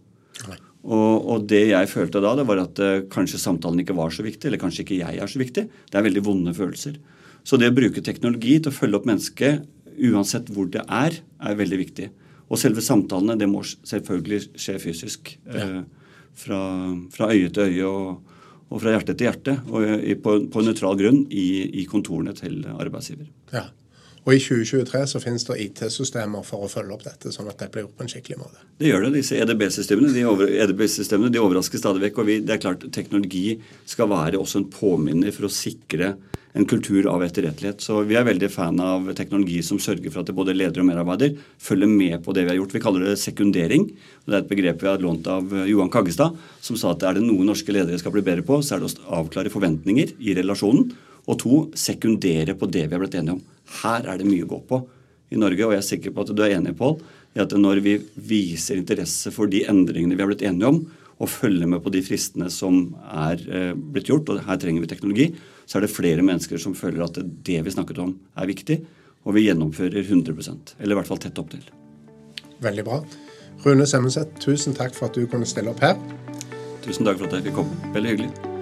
Og, 0.85 1.25
og 1.33 1.45
det 1.49 1.63
jeg 1.71 1.89
følte 1.89 2.21
da, 2.21 2.35
det 2.37 2.45
var 2.45 2.61
at 2.61 2.79
uh, 2.81 3.05
kanskje 3.11 3.41
samtalen 3.41 3.81
ikke 3.81 3.97
var 3.97 4.13
så 4.13 4.25
viktig, 4.25 4.47
eller 4.49 4.61
kanskje 4.61 4.83
ikke 4.85 4.99
jeg 4.99 5.21
er 5.21 5.31
så 5.31 5.41
viktig. 5.41 5.65
Det 5.89 5.97
er 5.97 6.05
veldig 6.05 6.23
vonde 6.25 6.53
følelser. 6.53 6.99
Så 7.45 7.57
det 7.61 7.71
å 7.71 7.77
bruke 7.77 8.03
teknologi 8.05 8.59
til 8.59 8.69
å 8.71 8.75
følge 8.75 8.99
opp 8.99 9.09
mennesket, 9.09 9.65
uansett 10.11 10.49
hvor 10.53 10.69
det 10.69 10.83
er, 10.85 11.17
er 11.41 11.57
veldig 11.57 11.79
viktig. 11.81 12.09
Og 12.45 12.61
selve 12.61 12.83
samtalene, 12.85 13.37
det 13.39 13.47
må 13.49 13.63
selvfølgelig 13.65 14.41
skje 14.61 14.77
fysisk. 14.81 15.33
Eh, 15.49 15.79
fra, 16.35 16.59
fra 17.13 17.29
øye 17.31 17.49
til 17.53 17.71
øye 17.71 17.87
og, 17.87 18.35
og 18.69 18.81
fra 18.83 18.93
hjerte 18.93 19.15
til 19.15 19.29
hjerte. 19.29 19.55
Og 19.71 19.85
i, 19.95 20.17
på, 20.19 20.35
på 20.51 20.65
nøytral 20.65 20.99
grunn 20.99 21.23
i, 21.31 21.47
i 21.81 21.85
kontorene 21.89 22.35
til 22.37 22.61
arbeidsgiver. 22.75 23.29
Ja. 23.53 23.69
Og 24.25 24.33
i 24.33 24.39
2023 24.41 25.03
så 25.11 25.19
finnes 25.21 25.43
det 25.45 25.59
IT-systemer 25.61 26.45
for 26.45 26.65
å 26.65 26.69
følge 26.69 26.95
opp 26.95 27.03
dette, 27.05 27.29
sånn 27.33 27.49
at 27.51 27.59
det 27.61 27.67
blir 27.73 27.85
gjort 27.85 27.99
på 27.99 28.05
en 28.07 28.09
skikkelig 28.09 28.39
måte. 28.39 28.63
Det 28.81 28.89
gjør 28.89 29.05
det. 29.05 29.11
Disse 29.19 29.37
EDB-systemene 29.37 30.13
de, 30.15 30.23
over, 30.25 30.49
EDB-systemene, 30.49 31.29
de 31.33 31.43
overrasker 31.43 31.81
stadig 31.81 32.01
vekk. 32.07 32.23
og 32.23 32.31
vi, 32.31 32.39
det 32.41 32.55
er 32.55 32.63
klart 32.63 32.87
Teknologi 32.95 33.59
skal 33.85 34.09
være 34.09 34.41
også 34.41 34.63
en 34.63 34.71
påminner 34.73 35.35
for 35.35 35.45
å 35.45 35.53
sikre 35.53 36.15
en 36.55 36.65
kultur 36.65 37.05
av 37.11 37.21
etterrettelighet. 37.21 37.83
Så 37.83 38.01
Vi 38.07 38.17
er 38.17 38.25
veldig 38.25 38.49
fan 38.49 38.79
av 38.81 39.11
teknologi 39.13 39.61
som 39.63 39.77
sørger 39.77 40.09
for 40.09 40.23
at 40.23 40.33
både 40.33 40.55
ledere 40.55 40.81
og 40.81 40.89
medarbeider 40.89 41.35
følger 41.61 41.91
med 41.91 42.23
på 42.25 42.33
det 42.33 42.47
vi 42.47 42.53
har 42.53 42.59
gjort. 42.61 42.73
Vi 42.73 42.81
kaller 42.81 43.05
det 43.05 43.17
sekundering. 43.21 43.89
og 44.23 44.31
Det 44.31 44.37
er 44.37 44.41
et 44.41 44.53
begrep 44.53 44.81
vi 44.81 44.89
har 44.89 45.03
lånt 45.03 45.27
av 45.27 45.53
eh, 45.53 45.67
Johan 45.69 45.91
Kaggestad, 45.91 46.33
som 46.61 46.79
sa 46.79 46.95
at 46.95 47.03
er 47.03 47.19
det 47.19 47.27
noe 47.27 47.45
norske 47.45 47.75
ledere 47.75 47.99
skal 47.99 48.15
bli 48.15 48.25
bedre 48.25 48.47
på, 48.47 48.57
så 48.63 48.75
er 48.75 48.81
det 48.81 48.89
å 48.89 49.19
avklare 49.19 49.53
forventninger 49.53 50.15
i 50.17 50.33
relasjonen. 50.39 50.95
Og 51.25 51.37
to, 51.41 51.59
sekundere 51.77 52.55
på 52.57 52.69
det 52.69 52.87
vi 52.87 52.95
har 52.95 53.03
blitt 53.03 53.19
enige 53.19 53.37
om. 53.37 53.43
Her 53.81 54.05
er 54.11 54.19
det 54.21 54.27
mye 54.29 54.45
å 54.45 54.51
gå 54.55 54.61
på 54.69 54.81
i 55.33 55.39
Norge, 55.41 55.65
og 55.65 55.73
jeg 55.73 55.81
er 55.81 55.87
sikker 55.89 56.13
på 56.15 56.25
at 56.25 56.33
du 56.35 56.43
er 56.45 56.57
enig, 56.57 56.75
Pål, 56.77 56.99
i 57.35 57.41
at 57.43 57.55
når 57.57 57.81
vi 57.83 57.97
viser 58.15 58.79
interesse 58.79 59.33
for 59.33 59.51
de 59.51 59.65
endringene 59.67 60.15
vi 60.15 60.23
har 60.23 60.31
blitt 60.31 60.45
enige 60.45 60.69
om, 60.69 60.83
og 61.15 61.31
følger 61.31 61.69
med 61.71 61.79
på 61.83 61.91
de 61.93 62.01
fristene 62.03 62.49
som 62.51 62.89
er 63.07 63.41
eh, 63.47 63.71
blitt 63.75 64.09
gjort, 64.11 64.29
og 64.31 64.43
her 64.47 64.59
trenger 64.59 64.83
vi 64.83 64.89
teknologi, 64.91 65.27
så 65.65 65.79
er 65.79 65.85
det 65.85 65.93
flere 65.93 66.25
mennesker 66.25 66.59
som 66.61 66.75
føler 66.77 67.05
at 67.05 67.19
det 67.47 67.61
vi 67.63 67.73
snakket 67.73 68.01
om, 68.03 68.15
er 68.35 68.51
viktig, 68.51 68.81
og 69.25 69.37
vi 69.37 69.47
gjennomfører 69.47 70.03
100 70.03 70.35
eller 70.79 70.93
i 70.93 70.99
hvert 70.99 71.09
fall 71.09 71.21
tett 71.23 71.39
opptil. 71.41 71.63
Veldig 72.63 72.85
bra. 72.87 72.99
Rune 73.65 73.87
Semmenseth, 73.89 74.35
tusen 74.43 74.75
takk 74.77 74.93
for 74.95 75.09
at 75.09 75.17
du 75.17 75.25
kunne 75.31 75.47
stille 75.49 75.71
opp 75.71 75.81
her. 75.83 75.95
Tusen 76.85 77.07
takk 77.07 77.17
for 77.17 77.31
at 77.31 77.39
jeg 77.39 77.49
fikk 77.49 77.63
komme. 77.63 77.95
Veldig 77.95 78.13
hyggelig. 78.13 78.54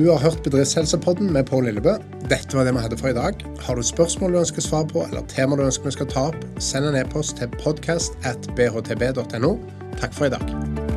Du 0.00 0.06
har 0.08 0.18
hørt 0.18 0.42
Bedriftshelsepodden 0.42 1.32
med 1.32 1.46
Pål 1.46 1.64
Lillebø. 1.64 1.92
Dette 2.30 2.56
var 2.56 2.64
det 2.64 2.72
vi 2.72 2.80
hadde 2.80 2.96
for 2.96 3.12
i 3.12 3.12
dag. 3.12 3.42
Har 3.60 3.76
du 3.76 3.82
spørsmål 3.84 4.32
du 4.32 4.38
ønsker 4.40 4.64
svar 4.64 4.86
på, 4.88 5.02
eller 5.04 5.26
tema 5.28 5.58
du 5.60 5.66
ønsker 5.66 5.90
vi 5.90 5.92
skal 5.98 6.08
ta 6.08 6.22
opp, 6.30 6.46
send 6.56 6.88
en 6.88 6.96
e-post 6.96 7.36
til 7.36 7.52
podcast 7.60 8.16
at 8.24 8.48
bhtb.no. 8.56 9.58
Takk 10.00 10.16
for 10.16 10.30
i 10.30 10.32
dag. 10.32 10.89